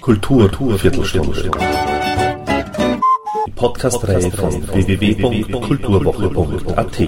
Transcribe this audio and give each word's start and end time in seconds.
Kultur, 0.00 0.78
Viertelstunde. 0.78 1.50
Die 3.46 3.50
Podcast-Reihe 3.50 4.30
von 4.30 4.68
www.kulturwoche.at. 4.68 6.98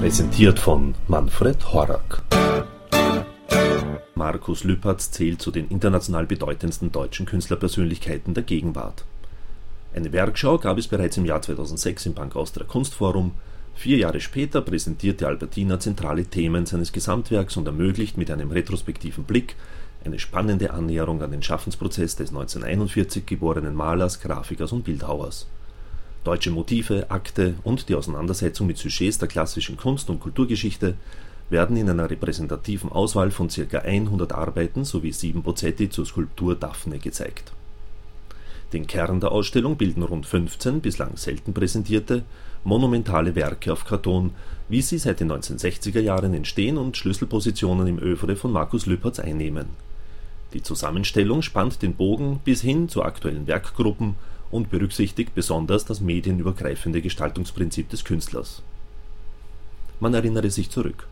Präsentiert 0.00 0.58
von 0.58 0.94
Manfred 1.06 1.72
Horak. 1.72 2.22
Markus 4.14 4.64
Lüpertz 4.64 5.12
zählt 5.12 5.40
zu 5.40 5.50
den 5.50 5.68
international 5.68 6.26
bedeutendsten 6.26 6.90
deutschen 6.90 7.26
Künstlerpersönlichkeiten 7.26 8.34
der 8.34 8.42
Gegenwart. 8.42 9.04
Eine 9.98 10.12
Werkschau 10.12 10.58
gab 10.58 10.78
es 10.78 10.86
bereits 10.86 11.16
im 11.16 11.24
Jahr 11.24 11.42
2006 11.42 12.06
im 12.06 12.14
Bank 12.14 12.36
Austria 12.36 12.64
Kunstforum. 12.64 13.32
Vier 13.74 13.96
Jahre 13.96 14.20
später 14.20 14.60
präsentierte 14.60 15.26
Albertina 15.26 15.80
zentrale 15.80 16.24
Themen 16.24 16.66
seines 16.66 16.92
Gesamtwerks 16.92 17.56
und 17.56 17.66
ermöglicht 17.66 18.16
mit 18.16 18.30
einem 18.30 18.52
retrospektiven 18.52 19.24
Blick 19.24 19.56
eine 20.04 20.20
spannende 20.20 20.72
Annäherung 20.72 21.20
an 21.20 21.32
den 21.32 21.42
Schaffensprozess 21.42 22.14
des 22.14 22.28
1941 22.28 23.26
geborenen 23.26 23.74
Malers, 23.74 24.20
Grafikers 24.20 24.70
und 24.70 24.84
Bildhauers. 24.84 25.48
Deutsche 26.22 26.52
Motive, 26.52 27.10
Akte 27.10 27.54
und 27.64 27.88
die 27.88 27.96
Auseinandersetzung 27.96 28.68
mit 28.68 28.78
Sujets 28.78 29.18
der 29.18 29.26
klassischen 29.26 29.76
Kunst- 29.76 30.10
und 30.10 30.20
Kulturgeschichte 30.20 30.94
werden 31.50 31.76
in 31.76 31.90
einer 31.90 32.08
repräsentativen 32.08 32.92
Auswahl 32.92 33.32
von 33.32 33.48
ca. 33.48 33.78
100 33.78 34.30
Arbeiten 34.30 34.84
sowie 34.84 35.10
sieben 35.10 35.42
Bozzetti 35.42 35.90
zur 35.90 36.06
Skulptur 36.06 36.54
Daphne 36.54 37.00
gezeigt. 37.00 37.52
Den 38.72 38.86
Kern 38.86 39.20
der 39.20 39.32
Ausstellung 39.32 39.76
bilden 39.76 40.02
rund 40.02 40.26
15 40.26 40.80
bislang 40.80 41.16
selten 41.16 41.54
präsentierte 41.54 42.24
monumentale 42.64 43.34
Werke 43.34 43.72
auf 43.72 43.86
Karton, 43.86 44.32
wie 44.68 44.82
sie 44.82 44.98
seit 44.98 45.20
den 45.20 45.32
1960er 45.32 46.00
Jahren 46.00 46.34
entstehen 46.34 46.76
und 46.76 46.96
Schlüsselpositionen 46.96 47.86
im 47.86 47.98
Övre 47.98 48.36
von 48.36 48.52
Markus 48.52 48.84
Lüpertz 48.84 49.20
einnehmen. 49.20 49.68
Die 50.52 50.62
Zusammenstellung 50.62 51.40
spannt 51.40 51.80
den 51.80 51.94
Bogen 51.94 52.40
bis 52.44 52.60
hin 52.60 52.88
zu 52.88 53.02
aktuellen 53.02 53.46
Werkgruppen 53.46 54.16
und 54.50 54.70
berücksichtigt 54.70 55.34
besonders 55.34 55.86
das 55.86 56.00
medienübergreifende 56.00 57.00
Gestaltungsprinzip 57.00 57.88
des 57.88 58.04
Künstlers. 58.04 58.62
Man 60.00 60.12
erinnere 60.12 60.50
sich 60.50 60.70
zurück 60.70 61.06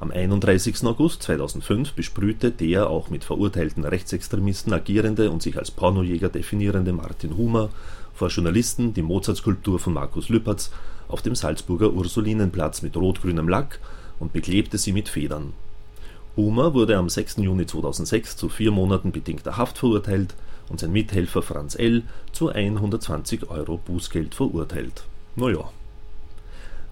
am 0.00 0.10
31. 0.10 0.82
August 0.84 1.22
2005 1.24 1.92
besprühte 1.92 2.50
der 2.50 2.88
auch 2.88 3.10
mit 3.10 3.22
verurteilten 3.22 3.84
Rechtsextremisten 3.84 4.72
agierende 4.72 5.30
und 5.30 5.42
sich 5.42 5.58
als 5.58 5.70
Pornojäger 5.70 6.30
definierende 6.30 6.94
Martin 6.94 7.36
Humer 7.36 7.68
vor 8.14 8.28
Journalisten 8.28 8.94
die 8.94 9.02
Mozart-Skulptur 9.02 9.78
von 9.78 9.92
Markus 9.92 10.30
Lüpertz 10.30 10.70
auf 11.08 11.20
dem 11.20 11.34
Salzburger 11.34 11.92
Ursulinenplatz 11.92 12.80
mit 12.80 12.96
rot-grünem 12.96 13.46
Lack 13.46 13.78
und 14.18 14.32
beklebte 14.32 14.78
sie 14.78 14.92
mit 14.92 15.10
Federn. 15.10 15.52
Humer 16.34 16.72
wurde 16.72 16.96
am 16.96 17.10
6. 17.10 17.36
Juni 17.36 17.66
2006 17.66 18.38
zu 18.38 18.48
vier 18.48 18.70
Monaten 18.70 19.12
bedingter 19.12 19.58
Haft 19.58 19.76
verurteilt 19.76 20.34
und 20.70 20.80
sein 20.80 20.92
Mithelfer 20.92 21.42
Franz 21.42 21.74
L. 21.74 22.04
zu 22.32 22.48
120 22.48 23.50
Euro 23.50 23.76
Bußgeld 23.76 24.34
verurteilt. 24.34 25.04
Naja, 25.36 25.70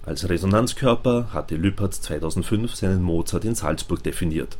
als 0.04 0.28
Resonanzkörper 0.28 1.28
hatte 1.32 1.56
Lüpertz 1.56 2.00
2005 2.00 2.74
seinen 2.74 3.02
Mozart 3.02 3.44
in 3.44 3.54
Salzburg 3.54 4.02
definiert. 4.02 4.56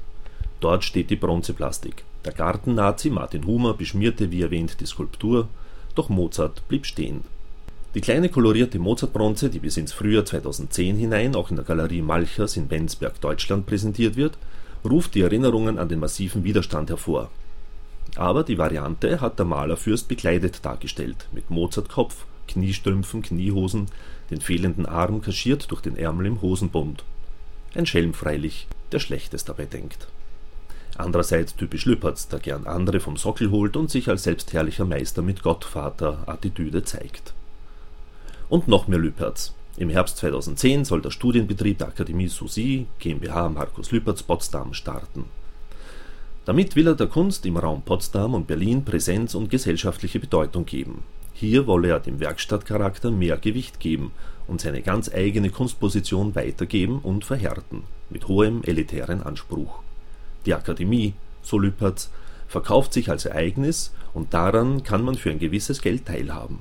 Dort 0.61 0.85
steht 0.85 1.11
die 1.11 1.17
Bronzeplastik. 1.17 2.05
Der 2.25 2.33
Gartennazi 2.33 3.11
Martin 3.11 3.47
Humer 3.47 3.75
beschmierte 3.75 4.31
wie 4.31 4.43
erwähnt 4.43 4.81
die 4.81 4.87
Skulptur, 4.87 5.49
doch 5.95 6.09
Mozart 6.09 6.67
blieb 6.69 6.85
stehen. 6.85 7.23
Die 7.95 8.03
kleine 8.03 8.29
kolorierte 8.29 8.79
Mozart-Bronze, 8.79 9.49
die 9.49 9.61
bis 9.61 9.77
ins 9.77 9.93
Frühjahr 9.93 10.25
2010 10.25 10.97
hinein 10.97 11.35
auch 11.35 11.51
in 11.51 11.57
der 11.57 11.65
Galerie 11.65 12.03
Malchers 12.03 12.57
in 12.57 12.69
Bensberg, 12.69 13.21
Deutschland 13.21 13.67
präsentiert 13.67 14.17
wird, 14.17 14.37
ruft 14.85 15.15
die 15.15 15.23
Erinnerungen 15.23 15.79
an 15.79 15.89
den 15.89 15.99
massiven 15.99 16.45
Widerstand 16.45 16.91
hervor. 16.91 17.31
Aber 18.17 18.45
die 18.45 18.59
Variante 18.59 19.21
hat 19.21 19.39
der 19.39 19.47
Malerfürst 19.47 20.09
bekleidet 20.09 20.65
dargestellt, 20.65 21.29
mit 21.33 21.51
Mozartkopf, 21.51 22.27
Kniestrümpfen, 22.49 23.23
Kniehosen, 23.23 23.87
den 24.31 24.41
fehlenden 24.41 24.87
Arm 24.87 25.21
kaschiert 25.21 25.71
durch 25.71 25.81
den 25.81 25.97
Ärmel 25.97 26.27
im 26.27 26.43
Hosenbund. 26.43 27.05
Ein 27.75 27.87
Schelm 27.87 28.15
freilich, 28.15 28.67
der 28.93 28.99
Schlechtes 28.99 29.45
dabei 29.45 29.67
denkt. 29.67 30.09
Andererseits 30.97 31.55
typisch 31.55 31.85
Lüpertz, 31.85 32.27
der 32.27 32.41
gern 32.41 32.67
andere 32.67 32.99
vom 32.99 33.17
Sockel 33.17 33.51
holt 33.51 33.77
und 33.77 33.91
sich 33.91 34.09
als 34.09 34.25
selbstherrlicher 34.25 34.85
Meister 34.85 35.23
mit 35.23 35.43
Gottvater-Attitüde 35.43 36.83
zeigt. 36.83 37.35
Und 38.49 38.67
noch 38.67 38.89
mehr 38.89 38.99
Lüpertz. 38.99 39.55
Im 39.77 39.91
Herbst 39.91 40.17
2010 40.17 40.85
soll 40.85 41.01
der 41.01 41.13
Studienbetrieb 41.13 41.79
der 41.79 41.89
Akademie 41.89 42.27
Susi 42.27 42.87
GmbH 42.99 43.49
Markus 43.49 43.93
Lüpertz 43.93 44.25
Potsdam 44.25 44.75
starten. 44.75 45.27
Damit 46.45 46.75
will 46.75 46.89
er 46.89 46.95
der 46.97 47.07
Kunst 47.07 47.47
im 47.47 47.59
Raum 47.59 47.83
Potsdam 47.83 48.35
und 48.35 48.47
Berlin 48.47 48.85
Präsenz 48.85 49.35
und 49.37 49.51
gesellschaftliche 49.51 50.19
Bedeutung 50.19 50.65
geben. 50.65 51.05
Hier 51.41 51.69
wolle 51.69 51.91
er 51.91 52.01
dem 52.01 52.19
Werkstattcharakter 52.19 53.13
mehr 53.13 53.37
Gewicht 53.37 53.79
geben 53.79 54.11
und 54.49 54.61
seine 54.61 54.83
ganz 54.83 55.09
eigene 55.09 55.51
Kunstposition 55.51 56.35
weitergeben 56.35 56.99
und 56.99 57.25
verhärten, 57.25 57.85
mit 58.11 58.27
hohem 58.27 58.65
elitären 58.65 59.23
Anspruch. 59.23 59.79
Die 60.47 60.55
Akademie, 60.55 61.15
so 61.41 61.57
Lüpertz, 61.57 62.11
verkauft 62.49 62.93
sich 62.93 63.09
als 63.09 63.25
Ereignis 63.25 63.95
und 64.15 64.35
daran 64.35 64.83
kann 64.83 65.05
man 65.05 65.15
für 65.15 65.31
ein 65.31 65.39
gewisses 65.39 65.81
Geld 65.81 66.07
teilhaben. 66.07 66.59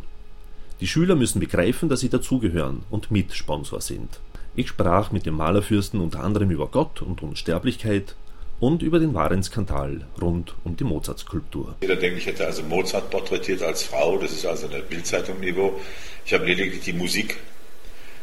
Die 0.79 0.88
Schüler 0.88 1.15
müssen 1.15 1.39
begreifen, 1.39 1.89
dass 1.89 2.01
sie 2.01 2.09
dazugehören 2.09 2.83
und 2.91 3.09
Mitsponsor 3.09 3.81
sind. 3.81 4.19
Ich 4.55 4.67
sprach 4.67 5.11
mit 5.11 5.25
dem 5.25 5.33
Malerfürsten 5.33 5.99
unter 5.99 6.23
anderem 6.23 6.51
über 6.51 6.67
Gott 6.67 7.01
und 7.01 7.23
Unsterblichkeit, 7.23 8.15
und 8.59 8.81
über 8.81 9.00
den 9.00 9.13
wahren 9.13 9.44
Skandal 9.44 10.01
rund 10.22 10.56
um 10.63 10.75
die 10.75 10.84
Mozart-Skulptur. 10.84 11.75
Jeder 11.81 11.95
denkt, 11.95 12.18
ich 12.18 12.25
hätte 12.25 12.45
also 12.45 12.63
Mozart 12.63 13.09
porträtiert 13.09 13.62
als 13.62 13.84
Frau, 13.84 14.18
das 14.18 14.31
ist 14.31 14.45
also 14.45 14.68
ein 14.68 14.84
Bildzeitung-Niveau. 14.90 15.79
Ich 16.25 16.34
habe 16.34 16.45
lediglich 16.45 16.81
die 16.81 16.94
Musik 16.94 17.38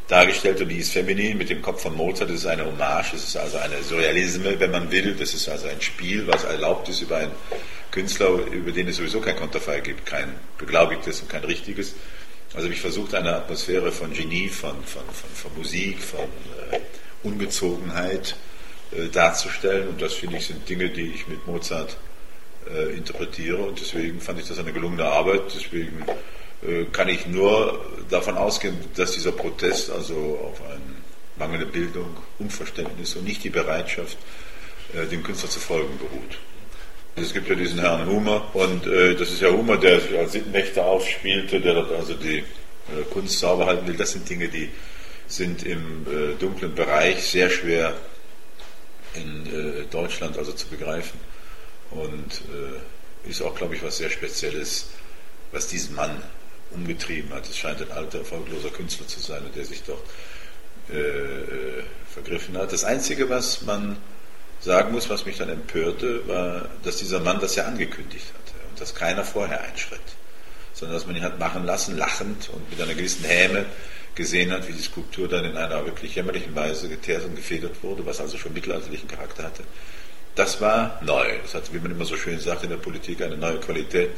dargestellt 0.09 0.61
und 0.61 0.69
die 0.69 0.79
ist 0.79 0.93
feminin 0.93 1.39
mit 1.39 1.51
dem 1.51 1.63
Kopf 1.63 1.83
von 1.83 1.97
Mozart. 1.97 2.31
Das 2.31 2.41
ist 2.41 2.47
eine 2.47 2.67
Hommage, 2.67 3.13
das 3.13 3.25
ist 3.25 3.37
also 3.37 3.59
eine 3.59 3.83
Surrealisme, 3.83 4.59
wenn 4.59 4.71
man 4.71 4.91
will. 4.91 5.15
Das 5.15 5.35
ist 5.35 5.49
also 5.49 5.67
ein 5.69 5.81
Spiel, 5.81 6.27
was 6.27 6.45
erlaubt 6.45 6.89
ist 6.89 7.01
über 7.01 7.19
einen 7.19 7.33
Künstler, 7.91 8.29
über 8.51 8.73
den 8.73 8.89
es 8.89 8.97
sowieso 8.97 9.21
kein 9.21 9.37
Konterfei 9.37 9.81
gibt, 9.81 10.05
kein 10.05 10.35
beglaubigtes 10.59 11.21
und 11.21 11.31
kein 11.31 11.45
richtiges. 11.45 11.95
Also 12.55 12.69
ich 12.69 12.81
versucht 12.81 13.15
eine 13.15 13.35
Atmosphäre 13.35 13.91
von 13.91 14.13
Genie, 14.13 14.49
von, 14.49 14.75
von, 14.85 15.03
von, 15.07 15.31
von 15.33 15.51
Musik, 15.57 16.01
von 16.01 16.21
äh, 16.71 16.81
Ungezogenheit, 17.23 18.37
äh, 18.97 19.09
darzustellen. 19.09 19.89
Und 19.89 20.01
das 20.01 20.15
finde 20.15 20.37
ich 20.37 20.47
sind 20.47 20.69
Dinge, 20.69 20.89
die 20.89 21.13
ich 21.15 21.27
mit 21.27 21.47
Mozart 21.47 21.97
äh, 22.71 22.97
interpretiere. 22.97 23.59
Und 23.59 23.81
deswegen 23.81 24.21
fand 24.21 24.41
ich 24.41 24.49
das 24.49 24.59
eine 24.59 24.73
gelungene 24.73 25.05
Arbeit. 25.05 25.43
Deswegen 25.55 26.05
äh, 26.67 26.85
kann 26.93 27.09
ich 27.09 27.27
nur 27.27 27.85
davon 28.09 28.37
ausgehen, 28.37 28.77
dass 28.95 29.13
dieser 29.13 29.33
Protest 29.33 29.91
also 29.91 30.39
auf 30.43 30.63
eine 30.63 30.81
mangelnde 31.37 31.67
Bildung, 31.67 32.17
Unverständnis 32.39 33.17
und 33.17 33.25
nicht 33.25 33.43
die 33.43 33.51
Bereitschaft, 33.51 34.17
äh, 34.95 35.07
dem 35.07 35.23
Künstler 35.23 35.51
zu 35.51 35.61
folgen, 35.61 35.99
beruht. 35.99 36.39
Es 37.17 37.33
gibt 37.33 37.49
ja 37.49 37.55
diesen 37.55 37.81
Herrn 37.81 38.07
Humer 38.07 38.51
und 38.55 38.87
das 38.87 39.31
ist 39.31 39.41
ja 39.41 39.49
Humer, 39.49 39.77
der 39.77 40.01
sich 40.01 40.19
als 40.19 40.33
Sittenwächter 40.33 40.85
aufspielte, 40.85 41.61
der 41.61 41.75
dort 41.75 41.93
also 41.93 42.15
die 42.15 42.43
Kunst 43.13 43.39
sauber 43.39 43.67
halten 43.67 43.87
will. 43.87 43.95
Das 43.95 44.11
sind 44.11 44.29
Dinge, 44.29 44.49
die 44.49 44.69
sind 45.29 45.63
im 45.63 46.05
dunklen 46.41 46.75
Bereich 46.75 47.23
sehr 47.23 47.51
schwer 47.51 47.95
in 49.15 49.47
äh, 49.47 49.85
Deutschland 49.91 50.39
also 50.39 50.53
zu 50.53 50.69
begreifen. 50.69 51.19
Und 51.91 52.43
äh, 52.53 53.29
ist 53.31 53.43
auch, 53.43 53.55
glaube 53.55 53.75
ich, 53.75 53.83
was 53.83 53.99
sehr 53.99 54.11
Spezielles, 54.11 54.89
was 55.53 55.67
diesen 55.67 55.95
Mann 55.95 56.23
umgetrieben 56.71 57.33
hat. 57.33 57.49
Es 57.49 57.57
scheint 57.57 57.81
ein 57.81 57.91
alter, 57.93 58.19
erfolgloser 58.19 58.71
Künstler 58.71 59.07
zu 59.07 59.21
sein, 59.21 59.43
der 59.55 59.65
sich 59.65 59.83
dort 59.85 60.03
äh, 60.93 60.99
äh, 60.99 61.83
vergriffen 62.13 62.57
hat. 62.59 62.73
Das 62.73 62.85
Einzige, 62.85 63.31
was 63.31 63.63
man 63.63 63.97
sagen 64.61 64.93
muss, 64.93 65.09
was 65.09 65.25
mich 65.25 65.39
dann 65.39 65.49
empörte, 65.49 66.27
war, 66.27 66.69
dass 66.83 66.97
dieser 66.97 67.21
Mann 67.21 67.41
das 67.41 67.55
ja 67.57 67.65
angekündigt 67.65 68.27
hatte 68.27 68.69
und 68.71 68.81
dass 68.81 68.95
keiner 68.95 69.25
vorher 69.25 69.63
einschritt, 69.63 70.01
sondern 70.73 70.97
dass 70.97 71.07
man 71.07 71.17
ihn 71.17 71.23
hat 71.23 71.39
machen 71.39 71.65
lassen, 71.65 71.97
lachend 71.97 72.51
und 72.51 72.69
mit 72.71 72.81
einer 72.81 72.95
gewissen 72.95 73.25
Häme 73.25 73.67
gesehen 74.15 74.53
hat, 74.53 74.69
wie 74.69 74.73
die 74.73 74.83
Skulptur 74.83 75.29
dann 75.29 75.45
in 75.45 75.57
einer 75.57 75.85
wirklich 75.85 76.15
jämmerlichen 76.15 76.55
Weise 76.55 76.89
geteert 76.89 77.25
und 77.25 77.37
gefedert 77.37 77.83
wurde, 77.83 78.07
was 78.07 78.21
also 78.21 78.39
schon 78.39 78.53
mittelalterlichen 78.53 79.09
Charakter 79.09 79.45
hatte. 79.45 79.65
Das 80.35 80.61
war 80.61 81.01
neu. 81.05 81.39
Das 81.43 81.55
hat, 81.55 81.73
wie 81.73 81.79
man 81.79 81.93
immer 81.93 82.05
so 82.05 82.17
schön 82.17 82.39
sagt 82.39 82.65
in 82.65 82.71
der 82.71 82.77
Politik, 82.77 83.23
eine 83.23 83.37
neue 83.37 83.61
Qualität 83.61 84.11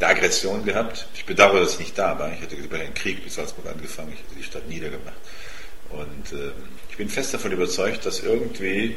der 0.00 0.08
Aggression 0.08 0.64
gehabt. 0.64 1.06
Ich 1.14 1.26
bedauere, 1.26 1.60
dass 1.60 1.74
ich 1.74 1.80
nicht 1.80 1.98
da 1.98 2.18
war. 2.18 2.32
Ich 2.32 2.40
hätte 2.40 2.56
über 2.56 2.78
einen 2.78 2.94
Krieg 2.94 3.22
mit 3.22 3.32
Salzburg 3.32 3.66
angefangen, 3.66 4.12
ich 4.14 4.20
hätte 4.20 4.34
die 4.36 4.42
Stadt 4.42 4.68
niedergemacht. 4.68 5.16
Und 5.90 6.38
äh, 6.38 6.52
ich 6.88 6.96
bin 6.96 7.08
fest 7.08 7.34
davon 7.34 7.52
überzeugt, 7.52 8.06
dass 8.06 8.20
irgendwie 8.20 8.96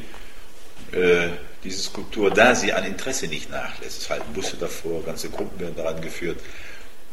äh, 0.91 1.29
diese 1.63 1.81
Skulptur, 1.81 2.31
da 2.31 2.55
sie 2.55 2.71
an 2.71 2.85
Interesse 2.85 3.27
nicht 3.27 3.49
nachlässt, 3.49 4.01
es 4.01 4.09
halten 4.09 4.31
Busse 4.33 4.57
davor, 4.57 5.03
ganze 5.03 5.29
Gruppen 5.29 5.59
werden 5.59 5.75
daran 5.75 6.01
geführt, 6.01 6.39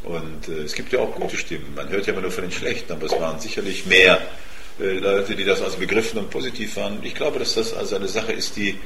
Und 0.02 0.48
äh, 0.48 0.62
es 0.62 0.74
gibt 0.74 0.92
ja 0.92 1.00
auch 1.00 1.14
gute 1.14 1.36
Stimmen. 1.36 1.74
Man 1.74 1.88
hört 1.88 2.06
ja 2.06 2.12
immer 2.12 2.22
nur 2.22 2.30
von 2.30 2.44
den 2.44 2.52
schlechten, 2.52 2.92
aber 2.92 3.06
es 3.06 3.12
waren 3.12 3.38
sicherlich 3.38 3.86
mehr 3.86 4.20
äh, 4.80 4.84
Leute, 4.84 5.34
die 5.34 5.44
das 5.44 5.60
also 5.60 5.78
begriffen 5.78 6.18
und 6.18 6.30
positiv 6.30 6.76
waren. 6.76 7.00
Ich 7.02 7.14
glaube, 7.14 7.38
dass 7.38 7.54
das 7.54 7.74
also 7.74 7.96
eine 7.96 8.08
Sache 8.08 8.32
ist, 8.32 8.56
die 8.56 8.78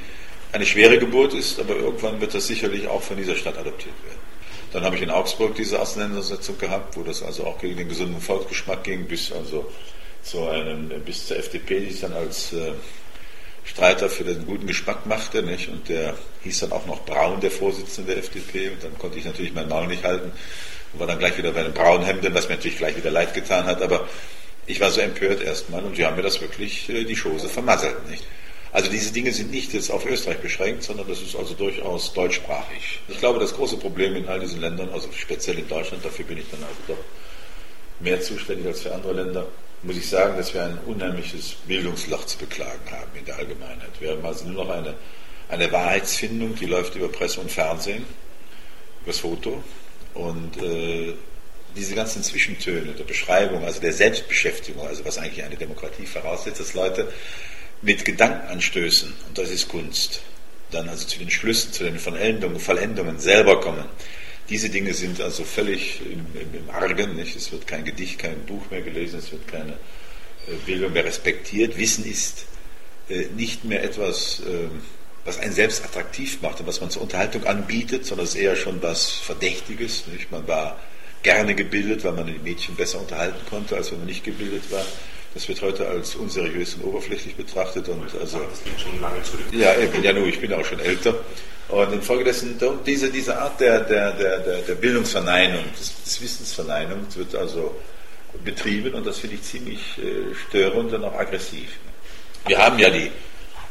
eine 0.51 0.65
schwere 0.65 0.97
Geburt 0.97 1.33
ist, 1.33 1.59
aber 1.59 1.75
irgendwann 1.75 2.19
wird 2.21 2.33
das 2.33 2.47
sicherlich 2.47 2.87
auch 2.87 3.01
von 3.01 3.17
dieser 3.17 3.35
Stadt 3.35 3.57
adoptiert 3.57 3.95
werden. 4.05 4.19
Dann 4.71 4.83
habe 4.83 4.97
ich 4.97 5.01
in 5.01 5.09
Augsburg 5.09 5.55
diese 5.55 5.79
Auseinandersetzung 5.79 6.57
gehabt, 6.57 6.97
wo 6.97 7.03
das 7.03 7.23
also 7.23 7.45
auch 7.45 7.59
gegen 7.59 7.77
den 7.77 7.87
gesunden 7.87 8.19
Volksgeschmack 8.19 8.83
ging, 8.83 9.05
bis 9.05 9.31
also 9.31 9.71
zu 10.21 10.47
einem, 10.47 10.89
bis 11.05 11.27
zur 11.27 11.37
FDP, 11.37 11.79
die 11.81 11.91
sich 11.91 12.01
dann 12.01 12.13
als 12.13 12.51
äh, 12.51 12.73
Streiter 13.63 14.09
für 14.09 14.23
den 14.25 14.45
guten 14.45 14.67
Geschmack 14.67 15.05
machte, 15.05 15.43
nicht? 15.43 15.69
Und 15.69 15.87
der 15.87 16.15
hieß 16.43 16.59
dann 16.61 16.71
auch 16.73 16.85
noch 16.85 17.05
Braun, 17.05 17.39
der 17.39 17.51
Vorsitzende 17.51 18.13
der 18.13 18.23
FDP, 18.23 18.69
und 18.69 18.83
dann 18.83 18.97
konnte 18.97 19.17
ich 19.17 19.25
natürlich 19.25 19.53
meinen 19.53 19.69
Maul 19.69 19.87
nicht 19.87 20.03
halten 20.03 20.31
und 20.95 20.99
war 20.99 21.07
dann 21.07 21.19
gleich 21.19 21.37
wieder 21.37 21.51
bei 21.51 21.63
den 21.63 21.73
Braunhemden, 21.73 22.33
was 22.33 22.47
mir 22.47 22.55
natürlich 22.55 22.77
gleich 22.77 22.95
wieder 22.95 23.11
leid 23.11 23.33
getan 23.33 23.65
hat, 23.65 23.81
aber 23.81 24.07
ich 24.65 24.79
war 24.79 24.89
so 24.91 25.01
empört 25.01 25.43
erstmal 25.43 25.83
und 25.83 25.95
sie 25.95 26.05
haben 26.05 26.15
mir 26.15 26.23
das 26.23 26.41
wirklich 26.41 26.89
äh, 26.89 27.03
die 27.03 27.15
Chose 27.15 27.49
vermasselt, 27.49 28.09
nicht? 28.09 28.23
Also 28.71 28.89
diese 28.89 29.13
Dinge 29.13 29.31
sind 29.31 29.51
nicht 29.51 29.73
jetzt 29.73 29.89
auf 29.89 30.05
Österreich 30.05 30.39
beschränkt, 30.39 30.83
sondern 30.83 31.07
das 31.07 31.21
ist 31.21 31.35
also 31.35 31.53
durchaus 31.53 32.13
deutschsprachig. 32.13 32.99
Ich 33.07 33.19
glaube, 33.19 33.39
das 33.39 33.53
große 33.53 33.77
Problem 33.77 34.15
in 34.17 34.27
all 34.27 34.39
diesen 34.39 34.59
Ländern, 34.59 34.89
also 34.91 35.07
speziell 35.13 35.59
in 35.59 35.67
Deutschland, 35.69 36.03
dafür 36.03 36.25
bin 36.25 36.39
ich 36.39 36.45
dann 36.51 36.61
also 36.63 36.75
doch 36.87 36.97
mehr 38.01 38.19
zuständig 38.19 38.67
als 38.67 38.81
für 38.81 38.93
andere 38.93 39.13
Länder, 39.13 39.47
muss 39.83 39.95
ich 39.95 40.09
sagen, 40.09 40.35
dass 40.35 40.53
wir 40.53 40.63
ein 40.63 40.77
unheimliches 40.85 41.55
Bildungsloch 41.67 42.25
zu 42.25 42.37
beklagen 42.37 42.91
haben 42.91 43.11
in 43.17 43.23
der 43.23 43.37
Allgemeinheit. 43.37 43.91
Wir 43.99 44.11
haben 44.11 44.25
also 44.25 44.45
nur 44.45 44.65
noch 44.65 44.73
eine, 44.73 44.95
eine 45.47 45.71
Wahrheitsfindung, 45.71 46.55
die 46.55 46.65
läuft 46.65 46.95
über 46.95 47.07
Presse 47.07 47.39
und 47.39 47.51
Fernsehen, 47.51 48.05
übers 49.03 49.19
Foto. 49.19 49.63
Und 50.15 50.57
äh, 50.61 51.13
diese 51.75 51.93
ganzen 51.93 52.23
Zwischentöne 52.23 52.93
der 52.93 53.03
Beschreibung, 53.03 53.63
also 53.63 53.81
der 53.81 53.93
Selbstbeschäftigung, 53.93 54.87
also 54.87 55.05
was 55.05 55.17
eigentlich 55.17 55.43
eine 55.43 55.57
Demokratie 55.57 56.05
voraussetzt, 56.05 56.59
dass 56.59 56.73
Leute 56.73 57.11
mit 57.81 58.03
Gedankenanstößen, 58.05 59.13
und 59.27 59.37
das 59.37 59.51
ist 59.51 59.67
Kunst, 59.67 60.21
dann 60.71 60.89
also 60.89 61.05
zu 61.05 61.19
den 61.19 61.29
Schlüssen, 61.29 61.73
zu 61.73 61.83
den 61.83 61.99
Vollendungen, 61.99 62.59
Vollendungen 62.59 63.19
selber 63.19 63.59
kommen. 63.59 63.85
Diese 64.49 64.69
Dinge 64.69 64.93
sind 64.93 65.21
also 65.21 65.43
völlig 65.43 66.01
im, 66.01 66.25
im, 66.39 66.55
im 66.55 66.69
Argen. 66.69 67.15
Nicht? 67.15 67.35
Es 67.35 67.51
wird 67.51 67.67
kein 67.67 67.83
Gedicht, 67.83 68.19
kein 68.19 68.45
Buch 68.45 68.69
mehr 68.69 68.81
gelesen, 68.81 69.19
es 69.19 69.31
wird 69.31 69.47
keine 69.47 69.73
äh, 69.73 70.55
Bildung 70.65 70.93
mehr 70.93 71.05
respektiert. 71.05 71.77
Wissen 71.77 72.05
ist 72.05 72.45
äh, 73.09 73.25
nicht 73.35 73.65
mehr 73.65 73.83
etwas, 73.83 74.41
äh, 74.41 74.67
was 75.25 75.39
einen 75.39 75.51
selbst 75.51 75.83
attraktiv 75.83 76.41
macht 76.41 76.59
und 76.59 76.67
was 76.67 76.79
man 76.79 76.91
zur 76.91 77.01
Unterhaltung 77.01 77.43
anbietet, 77.45 78.05
sondern 78.05 78.25
es 78.25 78.35
ist 78.35 78.41
eher 78.41 78.55
schon 78.55 78.81
was 78.81 79.09
Verdächtiges. 79.09 80.05
Nicht? 80.07 80.31
Man 80.31 80.47
war 80.47 80.79
gerne 81.23 81.55
gebildet, 81.55 82.03
weil 82.03 82.13
man 82.13 82.27
die 82.27 82.37
Mädchen 82.37 82.75
besser 82.75 82.99
unterhalten 82.99 83.43
konnte, 83.49 83.75
als 83.75 83.91
wenn 83.91 83.97
man 83.97 84.07
nicht 84.07 84.23
gebildet 84.23 84.71
war. 84.71 84.85
Das 85.33 85.49
wird 85.49 85.61
heute 85.63 85.87
als 85.87 86.15
unseriös 86.15 86.75
und 86.75 86.85
oberflächlich 86.85 87.35
betrachtet 87.35 87.89
und 87.89 88.03
also. 88.21 88.39
Das 88.39 88.63
geht 88.63 88.79
schon 88.79 89.01
lange 89.01 89.21
zurück. 89.23 89.45
Ja, 89.51 89.75
eben, 89.75 90.01
ja, 90.01 90.13
nur, 90.13 90.27
ich 90.27 90.39
bin 90.39 90.53
auch 90.53 90.63
schon 90.63 90.79
älter. 90.79 91.15
Und 91.67 91.91
infolgedessen, 91.91 92.57
diese, 92.85 93.09
diese 93.09 93.37
Art 93.37 93.59
der, 93.59 93.81
der, 93.81 94.11
der, 94.11 94.39
der 94.61 94.75
Bildungsverneinung, 94.75 95.63
des, 95.77 96.21
Wissensverneinung 96.21 97.07
wird 97.15 97.35
also 97.35 97.75
betrieben 98.43 98.93
und 98.93 99.05
das 99.07 99.19
finde 99.19 99.35
ich 99.35 99.41
ziemlich 99.41 99.79
äh, 99.97 100.35
störend 100.47 100.93
und 100.93 101.03
auch 101.03 101.17
aggressiv. 101.17 101.69
Wir 102.45 102.59
haben 102.59 102.77
ja 102.77 102.89
die 102.89 103.11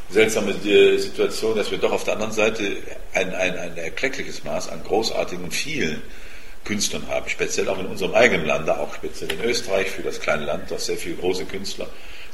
seltsame 0.09 0.53
Situation, 0.53 1.55
dass 1.55 1.71
wir 1.71 1.77
doch 1.77 1.91
auf 1.91 2.03
der 2.03 2.13
anderen 2.13 2.31
Seite 2.31 2.77
ein, 3.13 3.33
ein, 3.33 3.57
ein 3.57 3.77
erkleckliches 3.77 4.43
Maß 4.43 4.69
an 4.69 4.83
großartigen 4.83 5.43
und 5.43 5.53
vielen 5.53 6.01
Künstlern 6.63 7.07
haben, 7.07 7.29
speziell 7.29 7.69
auch 7.69 7.79
in 7.79 7.85
unserem 7.85 8.13
eigenen 8.15 8.45
Lande, 8.45 8.77
auch 8.77 8.93
speziell 8.93 9.31
in 9.31 9.43
Österreich, 9.43 9.89
für 9.89 10.01
das 10.01 10.19
kleine 10.19 10.45
Land, 10.45 10.71
das 10.71 10.87
sehr 10.87 10.97
viele 10.97 11.15
große 11.15 11.45
Künstler, 11.45 11.87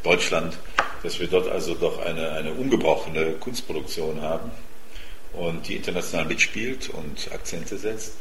Deutschland, 0.04 0.58
dass 1.04 1.20
wir 1.20 1.28
dort 1.28 1.50
also 1.50 1.76
doch 1.76 2.04
eine, 2.04 2.32
eine 2.32 2.54
ungebrochene 2.54 3.34
Kunstproduktion 3.34 4.22
haben 4.22 4.52
und 5.34 5.68
die 5.68 5.76
international 5.76 6.26
mitspielt 6.26 6.90
und 6.90 7.32
Akzente 7.32 7.78
setzt. 7.78 8.14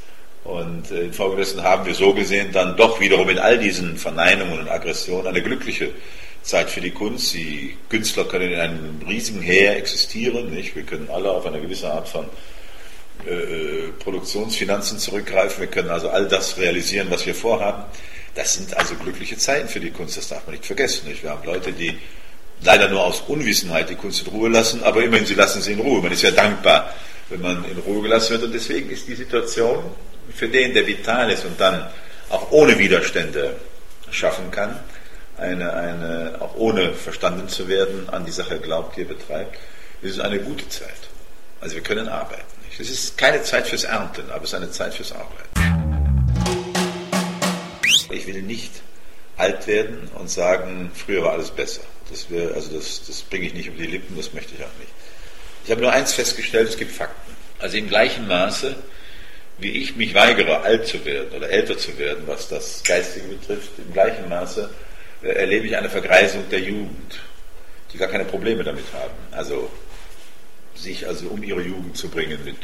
Und 0.44 0.90
äh, 0.90 1.02
infolgedessen 1.02 1.62
haben 1.62 1.84
wir 1.86 1.94
so 1.94 2.14
gesehen 2.14 2.50
dann 2.52 2.76
doch 2.76 3.00
wiederum 3.00 3.28
in 3.28 3.38
all 3.38 3.58
diesen 3.58 3.96
Verneinungen 3.98 4.60
und 4.60 4.68
Aggressionen 4.68 5.26
eine 5.26 5.42
glückliche 5.42 5.90
Zeit 6.42 6.70
für 6.70 6.80
die 6.80 6.92
Kunst. 6.92 7.34
Die 7.34 7.76
Künstler 7.88 8.24
können 8.24 8.52
in 8.52 8.58
einem 8.58 9.00
riesigen 9.06 9.42
Heer 9.42 9.76
existieren. 9.76 10.50
Nicht? 10.50 10.74
Wir 10.74 10.84
können 10.84 11.08
alle 11.10 11.30
auf 11.30 11.46
eine 11.46 11.60
gewisse 11.60 11.92
Art 11.92 12.08
von 12.08 12.24
äh, 13.26 13.88
Produktionsfinanzen 13.98 14.98
zurückgreifen. 14.98 15.60
Wir 15.60 15.66
können 15.66 15.90
also 15.90 16.08
all 16.08 16.26
das 16.26 16.56
realisieren, 16.56 17.08
was 17.10 17.26
wir 17.26 17.34
vorhaben. 17.34 17.84
Das 18.34 18.54
sind 18.54 18.74
also 18.76 18.94
glückliche 18.94 19.36
Zeiten 19.36 19.68
für 19.68 19.80
die 19.80 19.90
Kunst, 19.90 20.16
das 20.16 20.28
darf 20.28 20.46
man 20.46 20.54
nicht 20.54 20.64
vergessen. 20.64 21.08
Nicht? 21.08 21.22
Wir 21.22 21.30
haben 21.30 21.44
Leute, 21.44 21.72
die 21.72 21.98
leider 22.62 22.88
nur 22.88 23.04
aus 23.04 23.22
Unwissenheit 23.26 23.90
die 23.90 23.96
Kunst 23.96 24.26
in 24.26 24.32
Ruhe 24.32 24.48
lassen, 24.48 24.82
aber 24.84 25.02
immerhin, 25.02 25.26
sie 25.26 25.34
lassen 25.34 25.60
sie 25.60 25.72
in 25.72 25.80
Ruhe. 25.80 26.00
Man 26.00 26.12
ist 26.12 26.22
ja 26.22 26.30
dankbar, 26.30 26.94
wenn 27.28 27.40
man 27.40 27.64
in 27.64 27.78
Ruhe 27.78 28.02
gelassen 28.02 28.30
wird. 28.30 28.44
Und 28.44 28.52
deswegen 28.52 28.88
ist 28.88 29.06
die 29.06 29.14
Situation 29.14 29.84
für 30.34 30.48
den, 30.48 30.74
der 30.74 30.86
vital 30.86 31.30
ist 31.30 31.44
und 31.44 31.60
dann 31.60 31.86
auch 32.28 32.50
ohne 32.50 32.78
Widerstände 32.78 33.56
schaffen 34.10 34.50
kann, 34.50 34.78
eine, 35.36 35.72
eine, 35.72 36.36
auch 36.40 36.54
ohne 36.56 36.92
verstanden 36.92 37.48
zu 37.48 37.68
werden, 37.68 38.08
an 38.10 38.24
die 38.24 38.32
Sache 38.32 38.58
glaubt, 38.58 38.96
die 38.96 39.02
er 39.02 39.06
betreibt, 39.06 39.58
ist 40.02 40.14
es 40.14 40.20
eine 40.20 40.38
gute 40.38 40.68
Zeit. 40.68 40.90
Also 41.60 41.74
wir 41.74 41.82
können 41.82 42.08
arbeiten. 42.08 42.42
Es 42.78 42.88
ist 42.88 43.18
keine 43.18 43.42
Zeit 43.42 43.66
fürs 43.66 43.84
Ernten, 43.84 44.30
aber 44.30 44.44
es 44.44 44.50
ist 44.50 44.54
eine 44.54 44.70
Zeit 44.70 44.94
fürs 44.94 45.12
Arbeiten. 45.12 46.00
Ich 48.10 48.26
will 48.26 48.42
nicht 48.42 48.70
alt 49.36 49.66
werden 49.66 50.08
und 50.14 50.30
sagen, 50.30 50.90
früher 50.94 51.22
war 51.22 51.32
alles 51.32 51.50
besser. 51.50 51.82
Das, 52.10 52.30
wär, 52.30 52.54
also 52.54 52.74
das, 52.76 53.02
das 53.06 53.22
bringe 53.22 53.46
ich 53.46 53.54
nicht 53.54 53.66
über 53.66 53.76
die 53.76 53.86
Lippen, 53.86 54.16
das 54.16 54.32
möchte 54.32 54.54
ich 54.54 54.62
auch 54.62 54.78
nicht. 54.78 54.92
Ich 55.64 55.70
habe 55.70 55.80
nur 55.82 55.92
eins 55.92 56.12
festgestellt, 56.12 56.68
es 56.68 56.76
gibt 56.76 56.92
Fakten. 56.92 57.32
Also 57.58 57.76
im 57.76 57.88
gleichen 57.88 58.26
Maße, 58.26 58.74
wie 59.60 59.70
ich 59.70 59.96
mich 59.96 60.14
weigere, 60.14 60.60
alt 60.62 60.86
zu 60.86 61.04
werden 61.04 61.30
oder 61.36 61.48
älter 61.48 61.76
zu 61.76 61.96
werden, 61.98 62.24
was 62.26 62.48
das 62.48 62.82
Geistige 62.84 63.28
betrifft, 63.28 63.70
im 63.78 63.92
gleichen 63.92 64.28
Maße 64.28 64.70
äh, 65.22 65.28
erlebe 65.28 65.66
ich 65.66 65.76
eine 65.76 65.90
Vergreisung 65.90 66.44
der 66.50 66.60
Jugend, 66.60 67.20
die 67.92 67.98
gar 67.98 68.08
keine 68.08 68.24
Probleme 68.24 68.64
damit 68.64 68.84
haben. 68.92 69.14
Also 69.30 69.70
sich 70.74 71.06
also 71.06 71.28
um 71.28 71.42
ihre 71.42 71.62
Jugend 71.62 71.96
zu 71.96 72.08
bringen 72.08 72.38
mit 72.44 72.56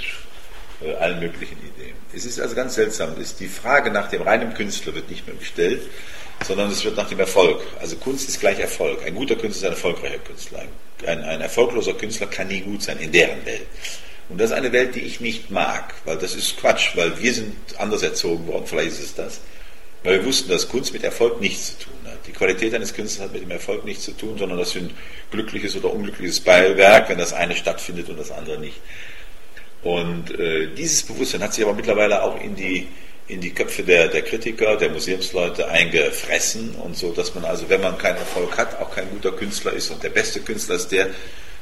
äh, 0.83 0.95
allen 0.97 1.21
möglichen 1.21 1.59
Ideen. 1.59 1.97
Es 2.15 2.25
ist 2.25 2.41
also 2.41 2.55
ganz 2.55 2.75
seltsam, 2.75 3.21
ist 3.21 3.41
die 3.41 3.49
Frage 3.49 3.91
nach 3.91 4.09
dem 4.09 4.23
reinen 4.23 4.55
Künstler 4.55 4.95
wird 4.95 5.11
nicht 5.11 5.27
mehr 5.27 5.37
gestellt, 5.37 5.83
sondern 6.47 6.71
es 6.71 6.85
wird 6.85 6.97
nach 6.97 7.09
dem 7.09 7.21
Erfolg. 7.21 7.63
Also 7.81 7.97
Kunst 7.97 8.29
ist 8.29 8.41
gleich 8.41 8.59
Erfolg. 8.59 9.05
Ein 9.05 9.15
guter 9.15 9.37
Künstler 9.37 9.71
ist 9.71 9.83
ein 9.85 9.91
erfolgreicher 9.91 10.19
Künstler. 10.19 10.65
Ein, 11.07 11.25
ein 11.25 11.41
erfolgloser 11.41 11.95
Künstler 11.95 12.27
kann 12.27 12.49
nie 12.49 12.61
gut 12.61 12.83
sein 12.83 12.99
in 12.99 13.13
deren 13.13 13.45
Welt. 13.45 13.67
Und 14.29 14.39
das 14.39 14.51
ist 14.51 14.57
eine 14.57 14.73
Welt, 14.73 14.95
die 14.95 15.01
ich 15.01 15.21
nicht 15.21 15.51
mag, 15.51 15.95
weil 16.05 16.19
das 16.19 16.35
ist 16.35 16.57
Quatsch, 16.57 16.97
weil 16.97 17.21
wir 17.21 17.33
sind 17.33 17.55
anders 17.79 18.03
erzogen 18.03 18.47
worden, 18.49 18.67
vielleicht 18.67 18.93
ist 18.93 19.01
es 19.01 19.15
das. 19.15 19.41
Weil 20.03 20.21
wir 20.21 20.27
wussten, 20.27 20.51
dass 20.51 20.69
Kunst 20.69 20.93
mit 20.93 21.05
Erfolg 21.05 21.41
nichts 21.41 21.79
zu 21.79 21.85
tun 21.85 21.95
hat. 22.05 22.19
Die 22.27 22.33
Qualität 22.33 22.75
eines 22.75 22.93
Künstlers 22.93 23.25
hat 23.25 23.33
mit 23.33 23.43
dem 23.43 23.51
Erfolg 23.51 23.85
nichts 23.85 24.05
zu 24.05 24.13
tun, 24.13 24.37
sondern 24.39 24.59
das 24.59 24.71
sind 24.71 24.93
glückliches 25.31 25.77
oder 25.77 25.93
unglückliches 25.93 26.41
Beiwerk, 26.41 27.09
wenn 27.09 27.19
das 27.19 27.33
eine 27.33 27.57
stattfindet 27.57 28.09
und 28.09 28.19
das 28.19 28.31
andere 28.31 28.59
nicht. 28.59 28.81
Und 29.83 30.37
äh, 30.39 30.69
dieses 30.75 31.03
Bewusstsein 31.05 31.43
hat 31.43 31.55
sich 31.55 31.65
aber 31.65 31.75
mittlerweile 31.75 32.23
auch 32.23 32.41
in 32.41 32.57
die, 32.57 32.89
in 33.29 33.41
die 33.41 33.51
Köpfe 33.51 33.83
der, 33.83 34.09
der 34.09 34.23
Kritiker, 34.23 34.77
der 34.77 34.91
Museumsleute 34.91 35.69
eingefressen 35.69 36.75
und 36.77 36.97
so, 36.97 37.13
dass 37.13 37.35
man 37.35 37.45
also, 37.45 37.69
wenn 37.69 37.81
man 37.81 37.97
keinen 37.99 38.19
Erfolg 38.19 38.57
hat, 38.59 38.81
auch 38.81 38.95
kein 38.95 39.11
guter 39.11 39.33
Künstler 39.33 39.73
ist. 39.73 39.91
Und 39.91 40.03
der 40.03 40.11
beste 40.11 40.41
Künstler 40.41 40.77
ist 40.77 40.89
der, 40.89 41.11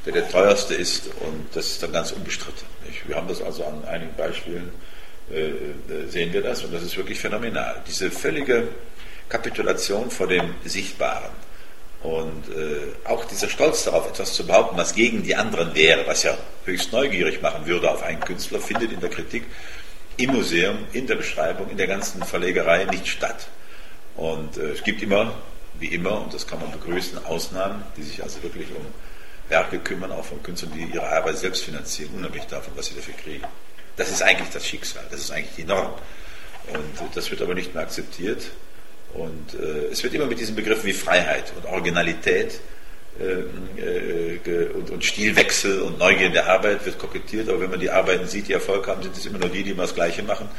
der 0.05 0.13
der 0.13 0.29
teuerste 0.29 0.75
ist 0.75 1.07
und 1.21 1.47
das 1.53 1.67
ist 1.67 1.83
dann 1.83 1.91
ganz 1.91 2.11
unbestritten. 2.11 2.65
Nicht? 2.85 3.07
Wir 3.07 3.15
haben 3.15 3.27
das 3.27 3.41
also 3.41 3.65
an 3.65 3.83
einigen 3.85 4.13
Beispielen, 4.15 4.71
äh, 5.31 5.47
äh, 5.47 6.07
sehen 6.07 6.31
wir 6.33 6.41
das 6.41 6.63
und 6.63 6.73
das 6.73 6.83
ist 6.83 6.95
wirklich 6.97 7.19
phänomenal. 7.19 7.81
Diese 7.87 8.11
völlige 8.11 8.67
Kapitulation 9.29 10.11
vor 10.11 10.27
dem 10.27 10.53
Sichtbaren 10.63 11.31
und 12.03 12.49
äh, 12.49 13.07
auch 13.09 13.25
dieser 13.25 13.49
Stolz 13.49 13.85
darauf, 13.85 14.07
etwas 14.07 14.33
zu 14.33 14.45
behaupten, 14.45 14.77
was 14.77 14.93
gegen 14.93 15.23
die 15.23 15.35
anderen 15.35 15.73
wäre, 15.73 16.05
was 16.05 16.21
ja 16.21 16.37
höchst 16.65 16.91
neugierig 16.91 17.41
machen 17.41 17.65
würde 17.65 17.89
auf 17.89 18.03
einen 18.03 18.19
Künstler, 18.19 18.59
findet 18.59 18.91
in 18.91 18.99
der 18.99 19.09
Kritik 19.09 19.45
im 20.17 20.31
Museum, 20.31 20.77
in 20.93 21.07
der 21.07 21.15
Beschreibung, 21.15 21.69
in 21.69 21.77
der 21.77 21.87
ganzen 21.87 22.23
Verlegerei 22.23 22.85
nicht 22.85 23.07
statt. 23.07 23.47
Und 24.15 24.57
äh, 24.57 24.71
es 24.71 24.83
gibt 24.83 25.01
immer, 25.01 25.33
wie 25.79 25.87
immer, 25.87 26.21
und 26.21 26.33
das 26.33 26.45
kann 26.45 26.59
man 26.59 26.71
begrüßen, 26.71 27.25
Ausnahmen, 27.25 27.83
die 27.97 28.03
sich 28.03 28.21
also 28.21 28.41
wirklich 28.43 28.67
um 28.69 28.85
Werke 29.49 29.79
kümmern, 29.79 30.11
auch 30.11 30.25
von 30.25 30.41
Künstlern, 30.41 30.71
die 30.73 30.85
ihre 30.85 31.07
Arbeit 31.07 31.37
selbst 31.37 31.63
finanzieren, 31.63 32.11
unabhängig 32.15 32.47
davon, 32.47 32.73
was 32.75 32.87
sie 32.87 32.95
dafür 32.95 33.13
kriegen. 33.13 33.45
Das 33.95 34.09
ist 34.09 34.21
eigentlich 34.21 34.49
das 34.49 34.65
Schicksal, 34.65 35.03
das 35.09 35.21
ist 35.21 35.31
eigentlich 35.31 35.55
die 35.55 35.63
Norm. 35.63 35.93
Und 36.67 37.01
äh, 37.01 37.09
das 37.13 37.29
wird 37.31 37.41
aber 37.41 37.53
nicht 37.53 37.73
mehr 37.73 37.83
akzeptiert. 37.83 38.43
Und 39.13 39.53
äh, 39.53 39.91
es 39.91 40.03
wird 40.03 40.13
immer 40.13 40.25
mit 40.25 40.39
diesen 40.39 40.55
Begriffen 40.55 40.85
wie 40.85 40.93
Freiheit 40.93 41.53
und 41.55 41.65
Originalität 41.65 42.59
äh, 43.19 43.43
äh, 43.81 44.69
und, 44.73 44.89
und, 44.89 45.05
Stilwechsel 45.05 45.81
und 45.81 45.99
Neugier 45.99 46.27
in 46.27 46.33
der 46.33 46.47
Arbeit 46.47 46.85
wird 46.85 46.99
kokettiert, 46.99 47.47
aber 47.47 47.61
wenn 47.61 47.69
man 47.69 47.79
die 47.79 47.89
Arbeiten 47.89 48.27
sieht, 48.27 48.49
die 48.49 48.53
Erfolg 48.53 48.87
haben, 48.87 49.01
sind 49.03 49.15
es 49.15 49.25
immer 49.25 49.37
nur 49.37 49.47
die, 49.47 49.63
die 49.63 49.71
immer 49.71 49.83
das 49.83 49.95
Gleiche 49.95 50.21
machen. 50.21 50.49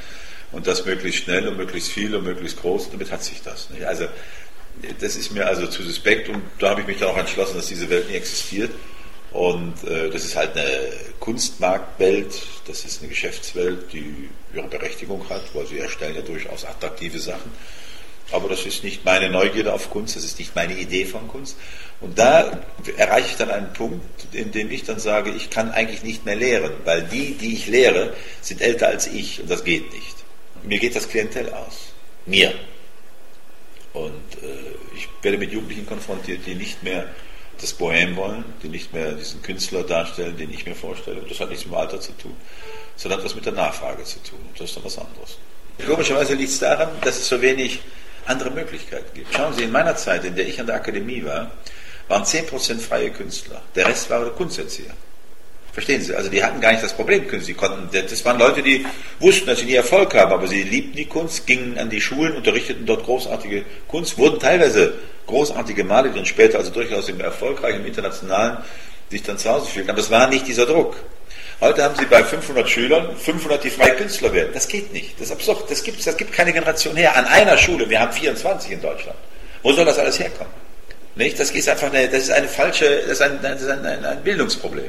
und 0.53 0.67
das 0.67 0.87
möglichst 0.87 1.25
schnell 1.25 1.47
und 1.49 1.57
möglichst 1.57 1.91
viel 1.91 2.15
und 2.15 2.25
möglichst 2.25 2.61
groß. 2.61 2.87
Und 2.87 2.95
damit 2.95 3.11
hat 3.11 3.23
sich 3.23 3.43
das. 3.43 3.69
Nicht? 3.71 3.85
Also 3.85 4.07
das 5.01 5.17
ist 5.17 5.33
mir 5.33 5.47
also 5.47 5.67
zu 5.67 5.83
suspekt 5.83 6.29
und 6.29 6.43
da 6.59 6.71
habe 6.71 6.83
ich 6.83 6.87
mich 6.87 6.99
dann 6.99 7.09
auch 7.09 7.17
entschlossen, 7.17 7.57
dass 7.57 7.67
diese 7.67 7.89
Welt 7.91 8.09
nie 8.09 8.17
existiert. 8.17 8.71
Und 9.33 9.85
äh, 9.85 10.09
das 10.09 10.25
ist 10.25 10.37
halt 10.37 10.57
eine 10.57 10.89
Kunstmarktwelt, 11.21 12.35
das 12.67 12.85
ist 12.85 13.01
eine 13.01 13.11
Geschäftswelt, 13.11 13.93
die 13.93 14.31
ihre 14.55 14.69
Berechtigung 14.69 15.29
hat, 15.29 15.43
weil 15.55 15.67
sie 15.67 15.79
erstellen 15.79 16.15
ja 16.15 16.23
durchaus 16.23 16.65
attraktive 16.65 17.19
Sachen. 17.19 17.51
Aber 18.33 18.49
das 18.49 18.65
ist 18.67 18.83
nicht 18.83 19.05
meine 19.05 19.29
Neugierde 19.31 19.73
auf 19.73 19.91
Kunst, 19.91 20.17
das 20.17 20.25
ist 20.25 20.39
nicht 20.39 20.57
meine 20.57 20.77
Idee 20.77 21.05
von 21.05 21.29
Kunst. 21.29 21.57
Und 22.01 22.19
da 22.19 22.61
erreiche 22.97 23.29
ich 23.31 23.37
dann 23.37 23.51
einen 23.51 23.73
Punkt, 23.73 24.03
in 24.33 24.53
dem 24.53 24.71
ich 24.71 24.85
dann 24.85 24.99
sage, 24.99 25.31
ich 25.31 25.51
kann 25.51 25.71
eigentlich 25.71 26.03
nicht 26.03 26.25
mehr 26.25 26.37
lehren, 26.37 26.73
weil 26.85 27.03
die, 27.03 27.35
die 27.35 27.55
ich 27.55 27.69
lehre, 27.69 28.15
sind 28.41 28.61
älter 28.61 28.89
als 28.89 29.07
ich 29.07 29.41
und 29.41 29.51
das 29.51 29.65
geht 29.65 29.93
nicht. 29.93 30.17
Mir 30.63 30.79
geht 30.79 30.97
das 30.97 31.09
Klientel 31.09 31.53
aus. 31.53 31.93
Mir. 32.27 32.53
Und 33.97 34.43
äh, 34.43 34.75
ich 34.95 35.09
werde 35.23 35.39
mit 35.39 35.53
Jugendlichen 35.53 35.87
konfrontiert, 35.87 36.45
die 36.45 36.55
nicht 36.55 36.83
mehr 36.83 37.09
das 37.59 37.73
Bohem 37.73 38.15
wollen, 38.17 38.45
die 38.63 38.69
nicht 38.69 38.93
mehr 38.93 39.13
diesen 39.13 39.41
Künstler 39.41 39.83
darstellen, 39.85 40.37
den 40.37 40.53
ich 40.53 40.67
mir 40.67 40.75
vorstelle. 40.75 41.21
Und 41.21 41.31
das 41.31 41.41
hat 41.41 41.49
nichts 41.49 41.65
mit 41.65 41.73
dem 41.73 41.79
Alter 41.79 41.99
zu 41.99 42.13
tun, 42.13 42.37
sondern 42.97 43.21
hat 43.21 43.25
was 43.25 43.35
mit 43.35 43.47
der 43.47 43.55
Nachfrage 43.55 44.05
zu 44.05 44.23
tun. 44.23 44.39
Und 44.47 44.61
das 44.61 44.69
ist 44.69 44.77
dann 44.77 44.85
was 44.85 44.99
anderes. 44.99 45.39
Komischerweise 45.87 46.35
liegt 46.35 46.51
es 46.51 46.59
daran, 46.59 46.91
dass 47.01 47.17
es 47.17 47.27
so 47.27 47.41
wenig 47.41 47.81
andere 48.27 48.51
Möglichkeiten 48.51 49.15
gibt. 49.15 49.35
Schauen 49.35 49.55
Sie, 49.55 49.65
in 49.65 49.73
meiner 49.73 49.97
Zeit, 49.97 50.25
in 50.27 50.37
der 50.37 50.47
ich 50.47 50.61
an 50.61 50.67
der 50.67 50.77
Akademie 50.77 51.25
war, 51.25 51.51
waren 52.09 52.23
10% 52.23 52.79
freie 52.81 53.11
Künstler. 53.11 53.63
Der 53.75 53.87
Rest 53.87 54.11
war 54.11 54.29
Kunsterzieher. 54.31 54.93
Verstehen 55.77 56.01
Sie? 56.01 56.15
Also 56.15 56.31
die 56.31 56.43
hatten 56.43 56.59
gar 56.63 56.73
nicht 56.73 56.83
das 56.83 56.95
Problem, 56.95 57.27
sie 57.43 57.53
konnten, 57.53 57.91
das 57.93 58.25
waren 58.25 58.39
Leute, 58.39 58.63
die 58.63 58.87
wussten, 59.21 59.45
dass 59.45 59.59
sie 59.59 59.67
nie 59.67 59.75
Erfolg 59.75 60.15
haben, 60.15 60.33
aber 60.33 60.47
sie 60.47 60.63
liebten 60.63 60.97
die 60.97 61.05
Kunst, 61.05 61.47
gingen 61.47 61.77
an 61.77 61.91
die 61.91 62.01
Schulen, 62.01 62.35
unterrichteten 62.35 62.87
dort 62.87 63.05
großartige 63.05 63.63
Kunst, 63.87 64.17
wurden 64.17 64.41
teilweise 64.41 64.95
großartige 65.27 65.85
Maler, 65.85 66.09
die 66.09 66.15
dann 66.15 66.25
später 66.25 66.57
also 66.57 66.71
durchaus 66.71 67.11
im 67.11 67.21
erfolgreichen 67.21 67.85
internationalen 67.85 68.57
sich 69.11 69.23
dann 69.23 69.37
zu 69.37 69.51
Hause 69.51 69.67
fühlten. 69.67 69.91
Aber 69.91 69.99
es 69.99 70.11
war 70.11 70.29
nicht 70.29 70.47
dieser 70.47 70.65
Druck. 70.65 70.97
Heute 71.61 71.85
haben 71.85 71.95
Sie 71.97 72.07
bei 72.07 72.25
500 72.25 72.71
Schülern 72.71 73.15
500, 73.15 73.63
die 73.63 73.69
freie 73.69 73.97
Künstler 73.97 74.33
werden. 74.33 74.53
Das 74.55 74.69
geht 74.69 74.95
nicht. 74.95 75.21
Das 75.21 75.27
ist 75.27 75.33
absurd. 75.33 75.71
Das 75.71 75.83
gibt, 75.83 76.07
das 76.07 76.17
gibt 76.17 76.33
keine 76.33 76.55
Generation 76.55 76.97
her. 76.97 77.15
An 77.15 77.27
einer 77.27 77.59
Schule, 77.59 77.91
wir 77.91 78.01
haben 78.01 78.15
24 78.15 78.73
in 78.73 78.81
Deutschland. 78.81 79.19
Wo 79.63 79.75
soll 79.75 79.85
das 79.85 79.99
alles 79.99 80.19
herkommen? 80.19 80.55
Nicht? 81.17 81.39
Das 81.39 81.51
ist 81.51 81.69
einfach 81.69 81.93
eine, 81.93 82.09
das 82.09 82.23
ist 82.23 82.31
eine 82.31 82.49
falsche, 82.49 83.03
das 83.07 83.21
ist 83.21 83.21
ein, 83.21 83.45
ein, 83.45 84.05
ein 84.07 84.23
Bildungsproblem. 84.25 84.89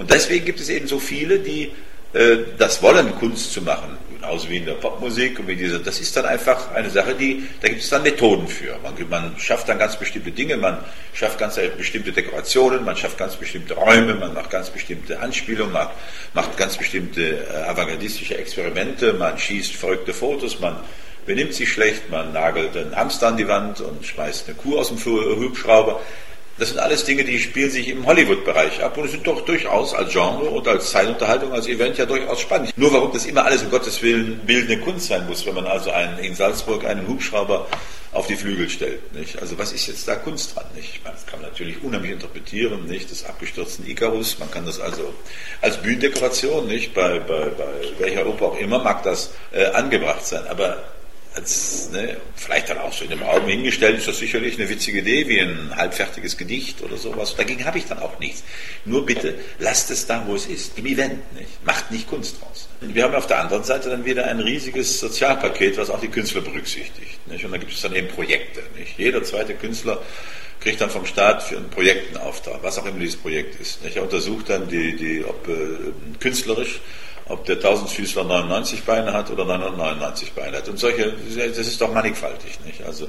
Und 0.00 0.10
deswegen 0.10 0.46
gibt 0.46 0.60
es 0.60 0.70
eben 0.70 0.86
so 0.86 0.98
viele, 0.98 1.40
die 1.40 1.72
äh, 2.14 2.38
das 2.56 2.82
wollen, 2.82 3.14
Kunst 3.16 3.52
zu 3.52 3.60
machen. 3.60 3.98
Genauso 4.14 4.48
wie 4.48 4.56
in 4.56 4.64
der 4.64 4.72
Popmusik 4.72 5.38
und 5.38 5.46
wie 5.46 5.56
diese. 5.56 5.78
Das 5.78 6.00
ist 6.00 6.16
dann 6.16 6.24
einfach 6.24 6.72
eine 6.72 6.88
Sache, 6.88 7.14
die, 7.14 7.46
da 7.60 7.68
gibt 7.68 7.82
es 7.82 7.90
dann 7.90 8.02
Methoden 8.02 8.48
für. 8.48 8.78
Man, 8.82 8.94
man 9.10 9.34
schafft 9.38 9.68
dann 9.68 9.78
ganz 9.78 9.98
bestimmte 9.98 10.30
Dinge, 10.30 10.56
man 10.56 10.78
schafft 11.12 11.38
ganz 11.38 11.60
bestimmte 11.76 12.12
Dekorationen, 12.12 12.82
man 12.82 12.96
schafft 12.96 13.18
ganz 13.18 13.36
bestimmte 13.36 13.74
Räume, 13.74 14.14
man 14.14 14.32
macht 14.32 14.48
ganz 14.48 14.70
bestimmte 14.70 15.20
Anspielungen, 15.20 15.74
man 15.74 15.88
macht 16.32 16.56
ganz 16.56 16.78
bestimmte 16.78 17.46
äh, 17.46 17.68
avantgardistische 17.68 18.38
Experimente, 18.38 19.12
man 19.12 19.38
schießt 19.38 19.74
verrückte 19.76 20.14
Fotos, 20.14 20.60
man 20.60 20.76
benimmt 21.26 21.52
sich 21.52 21.70
schlecht, 21.70 22.08
man 22.10 22.32
nagelt 22.32 22.74
einen 22.74 22.96
Hamster 22.96 23.28
an 23.28 23.36
die 23.36 23.48
Wand 23.48 23.82
und 23.82 24.06
schmeißt 24.06 24.48
eine 24.48 24.56
Kuh 24.56 24.78
aus 24.78 24.88
dem 24.88 24.98
Hubschrauber. 24.98 26.00
Das 26.60 26.68
sind 26.68 26.78
alles 26.78 27.06
Dinge, 27.06 27.24
die 27.24 27.38
spielen 27.38 27.70
sich 27.70 27.88
im 27.88 28.04
Hollywood-Bereich 28.04 28.82
ab 28.82 28.98
und 28.98 29.08
sind 29.08 29.26
doch 29.26 29.40
durchaus 29.46 29.94
als 29.94 30.12
Genre 30.12 30.44
und 30.50 30.68
als 30.68 30.90
Zeitunterhaltung, 30.90 31.54
als 31.54 31.66
Event 31.66 31.96
ja 31.96 32.04
durchaus 32.04 32.38
spannend. 32.38 32.76
Nur 32.76 32.92
warum 32.92 33.10
das 33.14 33.24
immer 33.24 33.46
alles 33.46 33.62
um 33.62 33.70
Gottes 33.70 34.02
Willen 34.02 34.40
bildende 34.40 34.78
Kunst 34.78 35.06
sein 35.06 35.26
muss, 35.26 35.46
wenn 35.46 35.54
man 35.54 35.66
also 35.66 35.90
einen, 35.90 36.18
in 36.18 36.34
Salzburg 36.34 36.84
einen 36.84 37.08
Hubschrauber 37.08 37.66
auf 38.12 38.26
die 38.26 38.36
Flügel 38.36 38.68
stellt. 38.68 39.10
Nicht? 39.14 39.40
Also 39.40 39.56
was 39.58 39.72
ist 39.72 39.86
jetzt 39.86 40.06
da 40.06 40.16
Kunst 40.16 40.54
dran? 40.54 40.66
Nicht? 40.76 41.00
Das 41.02 41.24
kann 41.24 41.40
man 41.40 41.48
natürlich 41.48 41.82
unheimlich 41.82 42.12
interpretieren, 42.12 42.84
nicht? 42.84 43.10
das 43.10 43.24
abgestürzten 43.24 43.88
Icarus, 43.88 44.38
man 44.38 44.50
kann 44.50 44.66
das 44.66 44.80
also 44.80 45.14
als 45.62 45.78
Bühnendekoration, 45.78 46.66
nicht? 46.66 46.92
Bei, 46.92 47.20
bei, 47.20 47.46
bei 47.56 48.00
welcher 48.00 48.26
Oper 48.26 48.44
auch 48.46 48.58
immer 48.58 48.80
mag 48.80 49.02
das 49.02 49.30
äh, 49.52 49.64
angebracht 49.64 50.26
sein, 50.26 50.46
aber 50.46 50.82
als, 51.34 51.90
ne, 51.90 52.16
vielleicht 52.34 52.68
dann 52.70 52.78
auch 52.78 52.92
so 52.92 53.04
in 53.04 53.10
dem 53.10 53.22
Raum 53.22 53.46
hingestellt, 53.46 53.98
ist 53.98 54.08
das 54.08 54.18
sicherlich 54.18 54.58
eine 54.58 54.68
witzige 54.68 54.98
Idee, 54.98 55.28
wie 55.28 55.40
ein 55.40 55.74
halbfertiges 55.76 56.36
Gedicht 56.36 56.82
oder 56.82 56.96
sowas. 56.96 57.36
Dagegen 57.36 57.64
habe 57.64 57.78
ich 57.78 57.86
dann 57.86 57.98
auch 57.98 58.18
nichts. 58.18 58.42
Nur 58.84 59.06
bitte, 59.06 59.38
lasst 59.58 59.90
es 59.90 60.06
da, 60.06 60.24
wo 60.26 60.34
es 60.34 60.46
ist, 60.46 60.76
im 60.76 60.86
Event, 60.86 61.32
nicht? 61.34 61.64
Macht 61.64 61.90
nicht 61.90 62.08
Kunst 62.08 62.40
draus. 62.40 62.68
Wir 62.80 63.04
haben 63.04 63.14
auf 63.14 63.26
der 63.26 63.40
anderen 63.40 63.62
Seite 63.62 63.90
dann 63.90 64.04
wieder 64.04 64.26
ein 64.26 64.40
riesiges 64.40 64.98
Sozialpaket, 65.00 65.76
was 65.76 65.90
auch 65.90 66.00
die 66.00 66.08
Künstler 66.08 66.40
berücksichtigt, 66.40 67.26
nicht? 67.28 67.44
Und 67.44 67.52
da 67.52 67.58
gibt 67.58 67.72
es 67.72 67.80
dann 67.80 67.94
eben 67.94 68.08
Projekte, 68.08 68.62
nicht? 68.76 68.98
Jeder 68.98 69.22
zweite 69.22 69.54
Künstler 69.54 70.02
kriegt 70.60 70.80
dann 70.80 70.90
vom 70.90 71.06
Staat 71.06 71.42
für 71.42 71.56
ein 71.56 71.70
Projekt 71.70 72.08
einen 72.08 72.26
Auftrag, 72.26 72.62
was 72.62 72.78
auch 72.78 72.86
immer 72.86 72.98
dieses 72.98 73.16
Projekt 73.16 73.58
ist. 73.60 73.82
Nicht? 73.82 73.96
Er 73.96 74.02
untersucht 74.02 74.50
dann 74.50 74.68
die, 74.68 74.94
die 74.94 75.24
ob 75.24 75.48
äh, 75.48 75.52
künstlerisch 76.18 76.80
ob 77.30 77.44
der 77.46 77.60
Tausendfüßler 77.60 78.24
99 78.24 78.82
Beine 78.82 79.12
hat 79.12 79.30
oder 79.30 79.44
999 79.44 80.32
Beine 80.32 80.58
hat. 80.58 80.68
Und 80.68 80.78
solche, 80.78 81.14
das 81.34 81.58
ist 81.58 81.80
doch 81.80 81.92
mannigfaltig, 81.92 82.58
nicht? 82.66 82.82
Also 82.82 83.08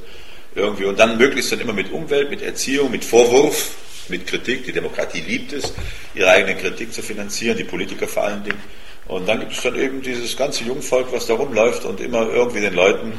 irgendwie, 0.56 0.86
und 0.86 1.00
dann 1.00 1.18
möglichst 1.18 1.52
dann 1.52 1.60
immer 1.60 1.74
mit 1.74 1.92
Umwelt, 1.92 2.30
mit 2.30 2.42
Erziehung, 2.42 2.92
mit 2.92 3.04
Vorwurf, 3.04 3.76
mit 4.10 4.28
Kritik. 4.28 4.66
Die 4.66 4.72
Demokratie 4.72 5.22
liebt 5.22 5.54
es, 5.54 5.74
ihre 6.14 6.30
eigene 6.30 6.56
Kritik 6.56 6.94
zu 6.94 7.02
finanzieren, 7.02 7.58
die 7.58 7.64
Politiker 7.64 8.08
vor 8.08 8.24
allen 8.24 8.44
Dingen. 8.44 8.62
Und 9.08 9.28
dann 9.28 9.40
gibt 9.40 9.54
es 9.54 9.62
dann 9.62 9.76
eben 9.76 10.02
dieses 10.02 10.38
ganze 10.38 10.64
Jungvolk, 10.64 11.12
was 11.12 11.26
da 11.26 11.34
rumläuft 11.34 11.86
und 11.86 12.00
immer 12.00 12.30
irgendwie 12.30 12.62
den 12.62 12.76
Leuten 12.76 13.14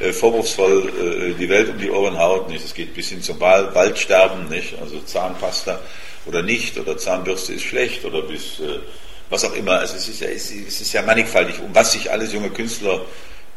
äh, 0.00 0.12
vorwurfsvoll 0.12 1.32
äh, 1.32 1.34
die 1.34 1.48
Welt 1.48 1.70
um 1.70 1.78
die 1.78 1.90
Ohren 1.90 2.18
haut. 2.18 2.52
Es 2.54 2.74
geht 2.74 2.94
bis 2.94 3.08
hin 3.08 3.22
zum 3.22 3.40
Wald, 3.40 3.74
Waldsterben, 3.74 4.48
nicht? 4.50 4.74
also 4.80 5.00
Zahnpasta 5.00 5.80
oder 6.26 6.42
nicht, 6.42 6.78
oder 6.78 6.98
Zahnbürste 6.98 7.54
ist 7.54 7.62
schlecht, 7.62 8.04
oder 8.04 8.22
bis 8.22 8.60
äh, 8.60 8.80
was 9.30 9.44
auch 9.44 9.54
immer. 9.54 9.78
Also 9.78 9.96
es 9.96 10.08
ist 10.08 10.20
ja, 10.20 10.28
es 10.28 10.50
ist 10.50 10.92
ja 10.92 11.02
mannigfaltig, 11.02 11.60
um 11.60 11.74
was 11.74 11.92
sich 11.92 12.10
alles 12.10 12.32
junge 12.32 12.50
Künstler 12.50 13.04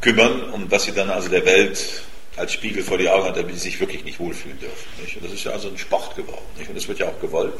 kümmern 0.00 0.50
und 0.50 0.70
was 0.70 0.84
sie 0.84 0.92
dann 0.92 1.10
also 1.10 1.28
der 1.28 1.44
Welt 1.44 2.02
als 2.36 2.52
Spiegel 2.52 2.82
vor 2.82 2.96
die 2.96 3.08
Augen 3.08 3.24
hat, 3.24 3.36
damit 3.36 3.54
sie 3.54 3.70
sich 3.70 3.80
wirklich 3.80 4.04
nicht 4.04 4.18
wohlfühlen 4.18 4.58
dürfen. 4.58 4.88
Nicht? 5.02 5.16
Und 5.16 5.24
das 5.26 5.32
ist 5.32 5.44
ja 5.44 5.52
also 5.52 5.68
ein 5.68 5.76
Sport 5.78 6.16
geworden. 6.16 6.44
Nicht? 6.56 6.68
Und 6.68 6.76
das 6.76 6.88
wird 6.88 6.98
ja 6.98 7.08
auch 7.08 7.20
gewollt. 7.20 7.52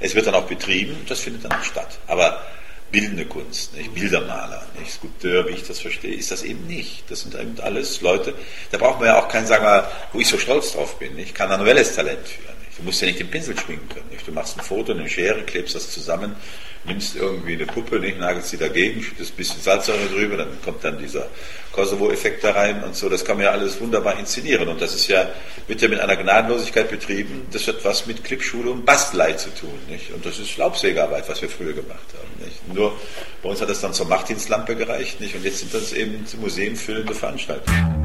Es 0.00 0.14
wird 0.14 0.26
dann 0.26 0.34
auch 0.34 0.46
betrieben, 0.46 0.96
das 1.08 1.20
findet 1.20 1.44
dann 1.44 1.52
auch 1.52 1.64
statt. 1.64 1.98
Aber 2.06 2.44
bildende 2.90 3.24
Kunst, 3.24 3.74
nicht? 3.74 3.94
Bildermaler, 3.94 4.66
nicht? 4.78 4.92
Skulpteur, 4.92 5.46
wie 5.48 5.52
ich 5.52 5.66
das 5.66 5.80
verstehe, 5.80 6.14
ist 6.14 6.30
das 6.30 6.42
eben 6.42 6.66
nicht. 6.66 7.10
Das 7.10 7.20
sind 7.20 7.34
eben 7.34 7.58
alles 7.60 8.00
Leute, 8.00 8.34
da 8.70 8.78
braucht 8.78 9.00
man 9.00 9.08
ja 9.08 9.18
auch 9.18 9.28
keinen, 9.28 9.46
sagen 9.46 9.64
wir 9.64 9.90
wo 10.12 10.20
ich 10.20 10.28
so 10.28 10.38
stolz 10.38 10.72
drauf 10.72 10.98
bin, 10.98 11.14
nicht? 11.14 11.34
kein 11.34 11.48
manuelles 11.48 11.94
Talent 11.94 12.26
für. 12.26 12.55
Du 12.78 12.82
musst 12.82 13.00
ja 13.00 13.06
nicht 13.06 13.20
den 13.20 13.30
Pinsel 13.30 13.58
schminken 13.58 13.88
können. 13.88 14.08
Nicht? 14.10 14.26
Du 14.26 14.32
machst 14.32 14.58
ein 14.58 14.62
Foto, 14.62 14.92
eine 14.92 15.08
Schere, 15.08 15.42
klebst 15.42 15.74
das 15.74 15.90
zusammen, 15.90 16.36
nimmst 16.84 17.16
irgendwie 17.16 17.54
eine 17.54 17.64
Puppe, 17.64 17.98
nicht, 17.98 18.18
nagelst 18.18 18.50
sie 18.50 18.58
dagegen, 18.58 19.02
schüttest 19.02 19.32
ein 19.32 19.36
bisschen 19.36 19.62
Salzsäure 19.62 20.06
drüber, 20.12 20.36
dann 20.36 20.48
kommt 20.62 20.84
dann 20.84 20.98
dieser 20.98 21.26
Kosovo-Effekt 21.72 22.44
da 22.44 22.52
rein 22.52 22.84
und 22.84 22.94
so. 22.94 23.08
Das 23.08 23.24
kann 23.24 23.38
man 23.38 23.46
ja 23.46 23.52
alles 23.52 23.80
wunderbar 23.80 24.18
inszenieren. 24.18 24.68
Und 24.68 24.80
das 24.80 24.94
ist 24.94 25.08
ja, 25.08 25.26
wird 25.66 25.80
ja 25.80 25.88
mit 25.88 26.00
einer 26.00 26.16
Gnadenlosigkeit 26.16 26.90
betrieben. 26.90 27.46
Das 27.50 27.66
hat 27.66 27.82
was 27.82 28.06
mit 28.06 28.22
Klickschule 28.22 28.70
und 28.70 28.84
Bastelei 28.84 29.32
zu 29.32 29.48
tun, 29.54 29.78
nicht? 29.88 30.12
Und 30.12 30.24
das 30.26 30.38
ist 30.38 30.56
Laubsägerarbeit, 30.58 31.28
was 31.28 31.40
wir 31.40 31.48
früher 31.48 31.72
gemacht 31.72 32.06
haben, 32.12 32.44
nicht? 32.44 32.74
Nur 32.74 32.98
bei 33.42 33.48
uns 33.48 33.60
hat 33.60 33.70
das 33.70 33.80
dann 33.80 33.94
zur 33.94 34.06
Machtdienstlampe 34.06 34.76
gereicht, 34.76 35.18
nicht? 35.20 35.34
Und 35.34 35.44
jetzt 35.44 35.60
sind 35.60 35.72
das 35.72 35.94
eben 35.94 36.26
museumfüllende 36.40 37.14
Veranstaltungen. 37.14 38.02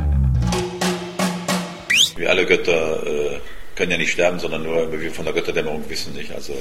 Wir 2.15 2.29
alle 2.29 2.45
Götter 2.45 3.05
äh, 3.05 3.39
können 3.81 3.93
ja 3.93 3.97
nicht 3.97 4.11
sterben, 4.11 4.37
sondern 4.37 4.61
nur, 4.61 4.93
wie 4.93 5.01
wir 5.01 5.11
von 5.11 5.25
der 5.25 5.33
Götterdämmerung 5.33 5.83
wissen, 5.89 6.13
nicht? 6.13 6.31
Also, 6.31 6.53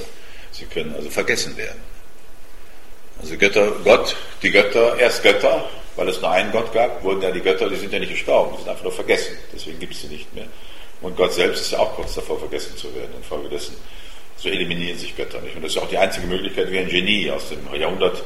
sie 0.53 0.65
können 0.65 0.95
also 0.95 1.11
vergessen 1.11 1.55
werden. 1.55 1.79
Also 3.21 3.37
Götter, 3.37 3.73
Gott, 3.85 4.17
die 4.43 4.51
Götter, 4.51 4.99
erst 4.99 5.23
Götter, 5.23 5.69
weil 5.97 6.09
es 6.09 6.19
nur 6.23 6.31
einen 6.31 6.51
Gott 6.51 6.73
gab, 6.73 7.05
wurden 7.05 7.21
ja 7.21 7.31
die 7.31 7.43
Götter, 7.43 7.69
die 7.69 7.77
sind 7.77 7.93
ja 7.93 7.99
nicht 7.99 8.13
gestorben, 8.13 8.53
die 8.55 8.63
sind 8.63 8.71
einfach 8.71 8.85
nur 8.85 8.93
vergessen. 8.93 9.37
Deswegen 9.53 9.79
gibt 9.79 9.93
es 9.93 10.01
sie 10.01 10.07
nicht 10.07 10.35
mehr. 10.35 10.47
Und 11.03 11.15
Gott 11.15 11.35
selbst 11.35 11.61
ist 11.61 11.73
ja 11.73 11.81
auch 11.81 11.95
kurz 11.95 12.15
davor, 12.15 12.39
vergessen 12.39 12.75
zu 12.79 12.95
werden. 12.95 13.11
Infolgedessen 13.19 13.77
so 14.39 14.49
eliminieren 14.49 14.97
sich 14.97 15.15
Götter 15.15 15.43
nicht. 15.43 15.55
Und 15.55 15.63
das 15.63 15.73
ist 15.73 15.79
auch 15.79 15.91
die 15.91 15.99
einzige 15.99 16.27
Möglichkeit, 16.27 16.73
wie 16.73 16.79
ein 16.79 16.89
Genie 16.89 17.31
aus 17.31 17.51
dem 17.51 17.69
Jahrhundert 17.79 18.23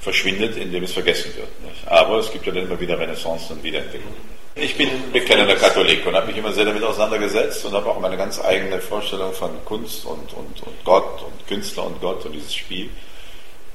verschwindet, 0.00 0.56
indem 0.56 0.82
es 0.82 0.92
vergessen 0.92 1.32
wird. 1.36 1.60
Nicht? 1.60 1.86
Aber 1.86 2.18
es 2.18 2.32
gibt 2.32 2.46
ja 2.46 2.52
dann 2.52 2.64
immer 2.64 2.80
wieder 2.80 2.98
Renaissance 2.98 3.52
und 3.52 3.62
Wiederentwicklung. 3.62 4.12
Ich 4.60 4.76
bin 4.76 5.12
bekennender 5.12 5.54
Katholik 5.54 6.04
und 6.04 6.16
habe 6.16 6.26
mich 6.26 6.36
immer 6.36 6.52
sehr 6.52 6.64
damit 6.64 6.82
auseinandergesetzt 6.82 7.64
und 7.64 7.74
habe 7.74 7.88
auch 7.88 8.00
meine 8.00 8.16
ganz 8.16 8.40
eigene 8.40 8.80
Vorstellung 8.80 9.32
von 9.32 9.50
Kunst 9.64 10.04
und, 10.04 10.32
und, 10.32 10.62
und 10.62 10.84
Gott 10.84 11.22
und 11.22 11.46
Künstler 11.46 11.86
und 11.86 12.00
Gott 12.00 12.24
und 12.26 12.32
dieses 12.32 12.52
Spiel. 12.52 12.90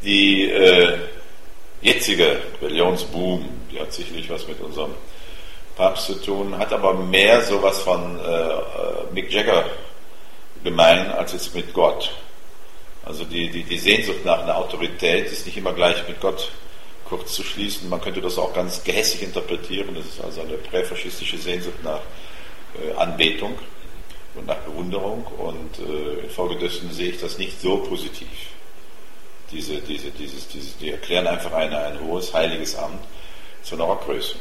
Die 0.04 0.50
äh, 0.50 0.98
jetzige 1.82 2.38
Religionsboom, 2.62 3.48
die 3.72 3.80
hat 3.80 3.94
sicherlich 3.94 4.30
was 4.30 4.46
mit 4.46 4.60
unserem 4.60 4.92
Papst 5.78 6.08
zu 6.08 6.16
tun, 6.16 6.58
hat 6.58 6.74
aber 6.74 6.94
mehr 6.96 7.42
sowas 7.44 7.80
von 7.80 8.20
äh, 8.20 8.24
äh, 8.24 8.60
Mick 9.14 9.32
Jagger 9.32 9.64
gemein 10.66 11.12
als 11.12 11.32
jetzt 11.32 11.56
mit 11.56 11.74
Gott. 11.74 12.12
Also 13.06 13.24
die, 13.24 13.50
die, 13.50 13.64
die 13.64 13.78
Sehnsucht 13.78 14.26
nach 14.26 14.44
einer 14.44 14.58
Autorität 14.58 15.32
ist 15.32 15.46
nicht 15.46 15.56
immer 15.56 15.72
gleich 15.72 16.06
mit 16.10 16.20
Gott 16.20 16.52
kurz 17.18 17.34
zu 17.34 17.44
schließen. 17.44 17.90
Man 17.90 18.02
könnte 18.02 18.22
das 18.22 18.38
auch 18.38 18.54
ganz 18.54 18.84
gehässig 18.84 19.24
interpretieren. 19.24 19.96
Das 19.96 20.06
ist 20.06 20.22
also 20.24 20.42
eine 20.42 20.54
präfaschistische 20.54 21.38
Sehnsucht 21.38 21.84
nach 21.84 22.02
äh, 22.82 22.94
Anbetung 22.98 23.58
und 24.36 24.48
nach 24.48 24.58
Bewunderung. 24.58 25.26
Und 25.38 25.78
äh, 25.80 26.24
infolgedessen 26.24 26.92
sehe 26.92 27.10
ich 27.10 27.20
das 27.20 27.38
nicht 27.38 27.62
so 27.62 27.78
positiv. 27.78 28.28
Diese, 29.52 29.80
diese, 29.82 30.10
dieses, 30.10 30.48
dieses, 30.48 30.78
die 30.78 30.92
erklären 30.92 31.28
einfach 31.28 31.54
eine, 31.54 31.78
ein 31.78 32.00
hohes, 32.00 32.34
heiliges 32.34 32.76
Amt 32.76 33.04
zu 33.62 33.76
einer 33.76 33.84
Rockgröße. 33.84 34.36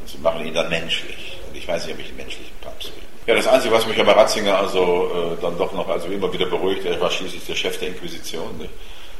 Und 0.00 0.08
sie 0.08 0.18
machen 0.18 0.44
ihn 0.44 0.54
dann 0.54 0.68
menschlich. 0.68 1.38
Und 1.48 1.56
ich 1.56 1.68
weiß 1.68 1.86
nicht, 1.86 1.94
ob 1.94 2.00
ich 2.00 2.08
einen 2.08 2.16
menschlichen 2.16 2.56
Papst 2.60 2.88
will. 2.88 3.02
Ja, 3.26 3.34
das 3.34 3.46
Einzige, 3.46 3.74
was 3.74 3.86
mich 3.86 4.00
aber 4.00 4.16
Ratzinger 4.16 4.58
also 4.58 5.36
äh, 5.38 5.40
dann 5.40 5.56
doch 5.56 5.72
noch 5.72 5.88
also 5.88 6.08
immer 6.08 6.32
wieder 6.32 6.46
beruhigt, 6.46 6.84
er 6.84 7.00
war 7.00 7.10
schließlich 7.10 7.44
der 7.46 7.54
Chef 7.54 7.78
der 7.78 7.88
Inquisition, 7.88 8.58
nicht? 8.58 8.70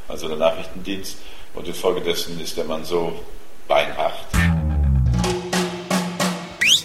Also 0.08 0.28
der 0.28 0.36
Nachrichtendienst. 0.36 1.18
Und 1.54 1.68
infolgedessen 1.68 2.40
ist 2.40 2.56
der 2.56 2.64
Mann 2.64 2.84
so 2.84 3.12
beinhart. 3.66 4.14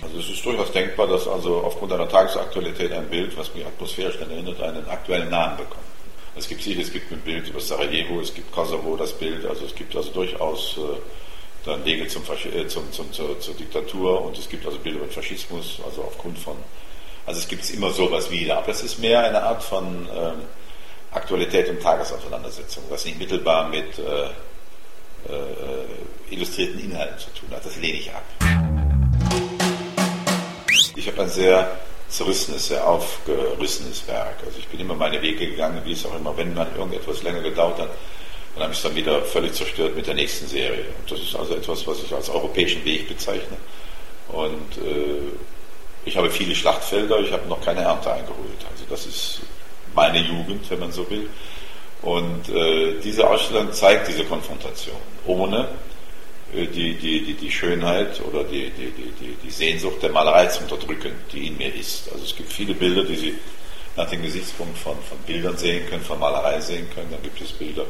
Also 0.01 0.19
es 0.19 0.29
ist 0.29 0.45
durchaus 0.45 0.71
denkbar, 0.71 1.07
dass 1.07 1.27
also 1.27 1.57
aufgrund 1.61 1.93
einer 1.93 2.07
Tagesaktualität 2.07 2.91
ein 2.91 3.07
Bild, 3.09 3.37
was 3.37 3.53
mich 3.55 3.65
atmosphärisch 3.65 4.19
dann 4.19 4.31
erinnert, 4.31 4.61
einen 4.61 4.87
aktuellen 4.87 5.29
Namen 5.29 5.57
bekommt. 5.57 5.83
Es 6.35 6.47
gibt 6.47 6.63
sicher, 6.63 6.81
es 6.81 6.91
gibt 6.91 7.11
ein 7.11 7.21
Bild 7.21 7.47
über 7.47 7.59
Sarajevo, 7.59 8.19
es 8.19 8.33
gibt 8.33 8.51
Kosovo 8.51 8.97
das 8.97 9.13
Bild, 9.13 9.45
also 9.45 9.65
es 9.65 9.75
gibt 9.75 9.95
also 9.95 10.09
durchaus 10.11 10.77
äh, 10.77 10.97
dann 11.65 11.85
Wege 11.85 12.07
zum, 12.07 12.23
äh, 12.23 12.67
zum, 12.67 12.91
zum, 12.91 13.11
zur, 13.13 13.39
zur, 13.39 13.53
Diktatur 13.53 14.21
und 14.25 14.37
es 14.37 14.49
gibt 14.49 14.65
also 14.65 14.77
Bilder 14.79 14.99
über 14.99 15.07
Faschismus, 15.07 15.79
also 15.85 16.01
aufgrund 16.01 16.39
von, 16.39 16.55
also 17.25 17.39
es 17.39 17.47
gibt 17.47 17.69
immer 17.69 17.91
sowas 17.91 18.31
wieder, 18.31 18.57
aber 18.57 18.69
es 18.69 18.83
ist 18.83 18.99
mehr 18.99 19.23
eine 19.23 19.43
Art 19.43 19.63
von 19.63 20.07
ähm, 20.15 20.41
Aktualität 21.13 21.69
und 21.69 21.81
Tagesauseinandersetzung, 21.81 22.83
was 22.89 23.05
nicht 23.05 23.19
mittelbar 23.19 23.69
mit 23.69 23.99
äh, 23.99 24.25
äh, 25.31 26.33
illustrierten 26.33 26.79
Inhalten 26.79 27.17
zu 27.19 27.29
tun 27.31 27.49
hat. 27.51 27.65
Das 27.65 27.75
lehne 27.77 27.97
ich 27.97 28.11
ab. 28.11 28.23
Ich 30.95 31.07
habe 31.07 31.21
ein 31.21 31.29
sehr 31.29 31.77
zerrissenes, 32.09 32.67
sehr 32.67 32.87
aufgerissenes 32.87 34.07
Werk. 34.07 34.35
Also 34.45 34.59
ich 34.59 34.67
bin 34.67 34.79
immer 34.79 34.93
meine 34.93 35.21
Wege 35.21 35.47
gegangen, 35.47 35.81
wie 35.83 35.93
es 35.93 36.05
auch 36.05 36.15
immer, 36.15 36.35
wenn 36.37 36.53
man 36.53 36.67
irgendetwas 36.75 37.23
länger 37.23 37.41
gedauert 37.41 37.79
hat, 37.79 37.89
dann 38.53 38.63
habe 38.63 38.73
ich 38.73 38.77
es 38.77 38.83
dann 38.83 38.95
wieder 38.95 39.21
völlig 39.23 39.53
zerstört 39.53 39.95
mit 39.95 40.05
der 40.05 40.13
nächsten 40.13 40.47
Serie. 40.47 40.85
Und 40.99 41.11
das 41.11 41.19
ist 41.19 41.35
also 41.35 41.55
etwas, 41.55 41.85
was 41.87 42.03
ich 42.03 42.13
als 42.13 42.29
europäischen 42.29 42.85
Weg 42.85 43.07
bezeichne. 43.07 43.57
Und 44.27 44.77
äh, 44.77 45.31
ich 46.05 46.15
habe 46.17 46.29
viele 46.29 46.53
Schlachtfelder, 46.53 47.19
ich 47.19 47.31
habe 47.31 47.47
noch 47.47 47.61
keine 47.61 47.81
Ernte 47.81 48.11
eingeholt. 48.13 48.65
Also 48.71 48.83
das 48.89 49.05
ist 49.05 49.41
meine 49.95 50.19
Jugend, 50.19 50.69
wenn 50.69 50.79
man 50.79 50.91
so 50.91 51.09
will. 51.09 51.29
Und 52.01 52.49
äh, 52.49 52.99
diese 53.01 53.29
Ausstellung 53.29 53.71
zeigt 53.71 54.09
diese 54.09 54.25
Konfrontation, 54.25 54.97
ohne 55.25 55.69
äh, 56.53 56.67
die, 56.67 56.95
die, 56.95 57.23
die, 57.23 57.33
die 57.33 57.51
Schönheit 57.51 58.21
oder 58.21 58.43
die, 58.43 58.69
die, 58.71 58.91
die, 58.91 59.37
die 59.41 59.51
Sehnsucht 59.51 60.03
der 60.03 60.11
Malerei 60.11 60.47
zu 60.47 60.63
unterdrücken, 60.63 61.13
die 61.31 61.47
in 61.47 61.57
mir 61.57 61.73
ist. 61.73 62.11
Also 62.11 62.25
es 62.25 62.35
gibt 62.35 62.51
viele 62.51 62.73
Bilder, 62.73 63.03
die 63.03 63.15
Sie 63.15 63.35
nach 63.95 64.09
dem 64.09 64.21
Gesichtspunkt 64.21 64.77
von, 64.77 64.95
von 65.07 65.17
Bildern 65.19 65.55
sehen 65.57 65.87
können, 65.87 66.03
von 66.03 66.19
Malerei 66.19 66.59
sehen 66.59 66.89
können. 66.93 67.09
Dann 67.11 67.21
gibt 67.21 67.39
es 67.39 67.51
Bilder, 67.51 67.85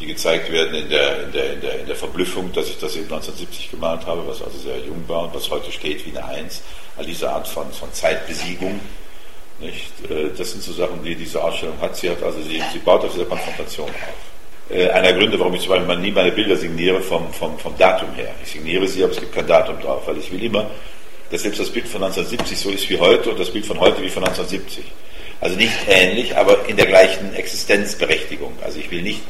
die 0.00 0.06
gezeigt 0.06 0.50
werden 0.50 0.74
in 0.74 0.88
der, 0.88 1.24
in 1.24 1.32
der, 1.32 1.52
in 1.52 1.60
der, 1.60 1.80
in 1.80 1.86
der 1.86 1.96
Verblüffung, 1.96 2.52
dass 2.52 2.68
ich 2.68 2.78
das 2.78 2.96
eben 2.96 3.12
1970 3.12 3.70
gemalt 3.72 4.06
habe, 4.06 4.26
was 4.26 4.42
also 4.42 4.58
sehr 4.58 4.78
jung 4.78 5.04
war 5.06 5.24
und 5.24 5.34
was 5.34 5.50
heute 5.50 5.70
steht 5.70 6.06
wie 6.06 6.16
eine 6.16 6.24
Eins. 6.24 6.62
All 6.96 7.04
diese 7.04 7.30
Art 7.30 7.46
von, 7.46 7.70
von 7.72 7.92
Zeitbesiegung 7.92 8.80
nicht? 9.64 10.10
Äh, 10.10 10.30
das 10.36 10.52
sind 10.52 10.62
so 10.62 10.72
Sachen, 10.72 11.02
die 11.02 11.14
diese 11.14 11.42
Ausstellung 11.42 11.80
hat. 11.80 11.96
Sie, 11.96 12.10
hat 12.10 12.22
also, 12.22 12.40
sie, 12.42 12.62
sie 12.72 12.78
baut 12.78 13.04
auf 13.04 13.12
dieser 13.12 13.26
Konfrontation 13.26 13.88
auf. 13.88 14.74
Äh, 14.76 14.88
einer 14.90 15.08
der 15.08 15.14
Gründe, 15.14 15.38
warum 15.38 15.54
ich 15.54 15.62
zum 15.62 15.70
Beispiel 15.70 15.96
nie 15.96 16.10
meine 16.10 16.32
Bilder 16.32 16.56
signiere 16.56 17.00
vom, 17.00 17.32
vom, 17.32 17.58
vom 17.58 17.76
Datum 17.76 18.14
her. 18.14 18.34
Ich 18.42 18.52
signiere 18.52 18.86
sie, 18.88 19.02
aber 19.02 19.12
es 19.12 19.20
gibt 19.20 19.34
kein 19.34 19.46
Datum 19.46 19.80
drauf, 19.80 20.06
weil 20.06 20.18
ich 20.18 20.30
will 20.32 20.42
immer, 20.42 20.70
dass 21.30 21.42
selbst 21.42 21.60
das 21.60 21.70
Bild 21.70 21.88
von 21.88 22.02
1970 22.02 22.58
so 22.58 22.70
ist 22.70 22.88
wie 22.88 22.98
heute 22.98 23.30
und 23.30 23.40
das 23.40 23.50
Bild 23.50 23.66
von 23.66 23.78
heute 23.80 24.02
wie 24.02 24.08
von 24.08 24.24
1970. 24.24 24.84
Also 25.40 25.56
nicht 25.56 25.72
ähnlich, 25.88 26.36
aber 26.36 26.66
in 26.68 26.76
der 26.76 26.86
gleichen 26.86 27.34
Existenzberechtigung. 27.34 28.52
Also 28.62 28.78
ich 28.78 28.90
will 28.90 29.02
nicht 29.02 29.20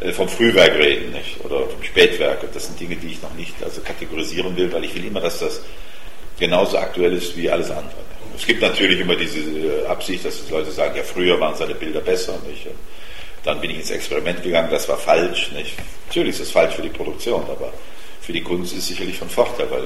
äh, 0.00 0.12
vom 0.12 0.28
Frühwerk 0.28 0.78
reden 0.78 1.12
nicht? 1.12 1.44
oder 1.44 1.66
vom 1.66 1.82
Spätwerk. 1.82 2.40
Das 2.52 2.66
sind 2.66 2.78
Dinge, 2.78 2.96
die 2.96 3.08
ich 3.08 3.22
noch 3.22 3.34
nicht 3.34 3.54
also 3.64 3.80
kategorisieren 3.80 4.56
will, 4.56 4.72
weil 4.72 4.84
ich 4.84 4.94
will 4.94 5.04
immer, 5.04 5.20
dass 5.20 5.40
das 5.40 5.62
genauso 6.38 6.78
aktuell 6.78 7.14
ist 7.14 7.36
wie 7.36 7.50
alles 7.50 7.70
andere. 7.70 8.06
Es 8.36 8.46
gibt 8.46 8.60
natürlich 8.60 9.00
immer 9.00 9.16
diese 9.16 9.40
äh, 9.40 9.86
Absicht, 9.86 10.24
dass 10.24 10.44
die 10.44 10.52
Leute 10.52 10.70
sagen, 10.70 10.96
ja, 10.96 11.02
früher 11.02 11.40
waren 11.40 11.56
seine 11.56 11.74
Bilder 11.74 12.00
besser. 12.00 12.38
Nicht? 12.46 12.66
Dann 13.42 13.60
bin 13.60 13.70
ich 13.70 13.78
ins 13.78 13.90
Experiment 13.90 14.42
gegangen, 14.42 14.68
das 14.70 14.88
war 14.88 14.98
falsch. 14.98 15.50
Nicht? 15.52 15.74
Natürlich 16.08 16.34
ist 16.34 16.40
es 16.40 16.50
falsch 16.50 16.74
für 16.74 16.82
die 16.82 16.90
Produktion, 16.90 17.42
aber 17.42 17.72
für 18.20 18.32
die 18.32 18.42
Kunst 18.42 18.72
ist 18.72 18.80
es 18.80 18.88
sicherlich 18.88 19.18
von 19.18 19.30
Vorteil, 19.30 19.70
weil 19.70 19.84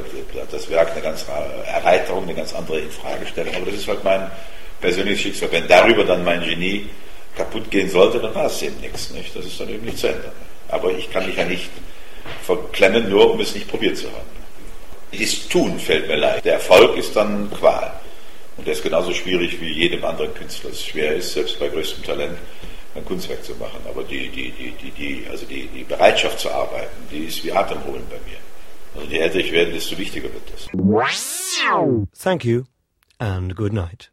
das 0.50 0.68
Werk 0.70 0.92
eine 0.92 1.02
ganz 1.02 1.26
Erweiterung, 1.66 2.24
eine 2.24 2.34
ganz 2.34 2.54
andere 2.54 2.80
Infragestellung. 2.80 3.54
Aber 3.54 3.66
das 3.66 3.74
ist 3.74 3.88
halt 3.88 4.02
mein 4.02 4.30
persönliches 4.80 5.20
Schicksal. 5.20 5.52
Wenn 5.52 5.68
darüber 5.68 6.04
dann 6.04 6.24
mein 6.24 6.42
Genie 6.42 6.88
kaputt 7.36 7.70
gehen 7.70 7.88
sollte, 7.88 8.18
dann 8.18 8.34
war 8.34 8.46
es 8.46 8.60
eben 8.62 8.80
nichts. 8.80 9.10
Nicht? 9.10 9.36
Das 9.36 9.44
ist 9.44 9.60
dann 9.60 9.68
eben 9.68 9.84
nicht 9.84 9.98
zu 9.98 10.08
ändern. 10.08 10.32
Aber 10.68 10.90
ich 10.92 11.10
kann 11.10 11.26
mich 11.26 11.36
ja 11.36 11.44
nicht 11.44 11.68
verklemmen, 12.42 13.08
nur 13.08 13.32
um 13.32 13.40
es 13.40 13.54
nicht 13.54 13.68
probiert 13.68 13.96
zu 13.96 14.06
haben. 14.06 14.40
Das 15.12 15.48
Tun 15.48 15.78
fällt 15.78 16.08
mir 16.08 16.16
leicht. 16.16 16.44
Der 16.44 16.54
Erfolg 16.54 16.96
ist 16.96 17.14
dann 17.14 17.50
Qual. 17.58 17.92
Und 18.60 18.66
der 18.66 18.74
ist 18.74 18.82
genauso 18.82 19.14
schwierig 19.14 19.58
wie 19.58 19.72
jedem 19.72 20.04
anderen 20.04 20.34
Künstler. 20.34 20.68
Es 20.68 20.84
schwer 20.84 21.16
ist, 21.16 21.32
selbst 21.32 21.58
bei 21.58 21.68
größtem 21.68 22.04
Talent, 22.04 22.36
ein 22.94 23.02
Kunstwerk 23.06 23.42
zu 23.42 23.54
machen. 23.54 23.80
Aber 23.88 24.04
die, 24.04 24.28
die, 24.28 24.50
die, 24.50 24.72
die, 24.72 24.90
die, 24.90 25.26
also 25.30 25.46
die, 25.46 25.66
die 25.68 25.82
Bereitschaft 25.82 26.40
zu 26.40 26.50
arbeiten, 26.50 26.94
die 27.10 27.24
ist 27.24 27.42
wie 27.42 27.52
Atemholen 27.52 28.02
bei 28.10 28.18
mir. 28.28 28.36
Also 28.94 29.10
je 29.10 29.18
älter 29.18 29.38
ich 29.38 29.50
werde, 29.50 29.72
desto 29.72 29.96
wichtiger 29.96 30.30
wird 30.30 30.42
das. 30.52 30.68
Thank 32.22 32.44
you 32.44 32.64
and 33.18 33.56
good 33.56 33.72
night. 33.72 34.10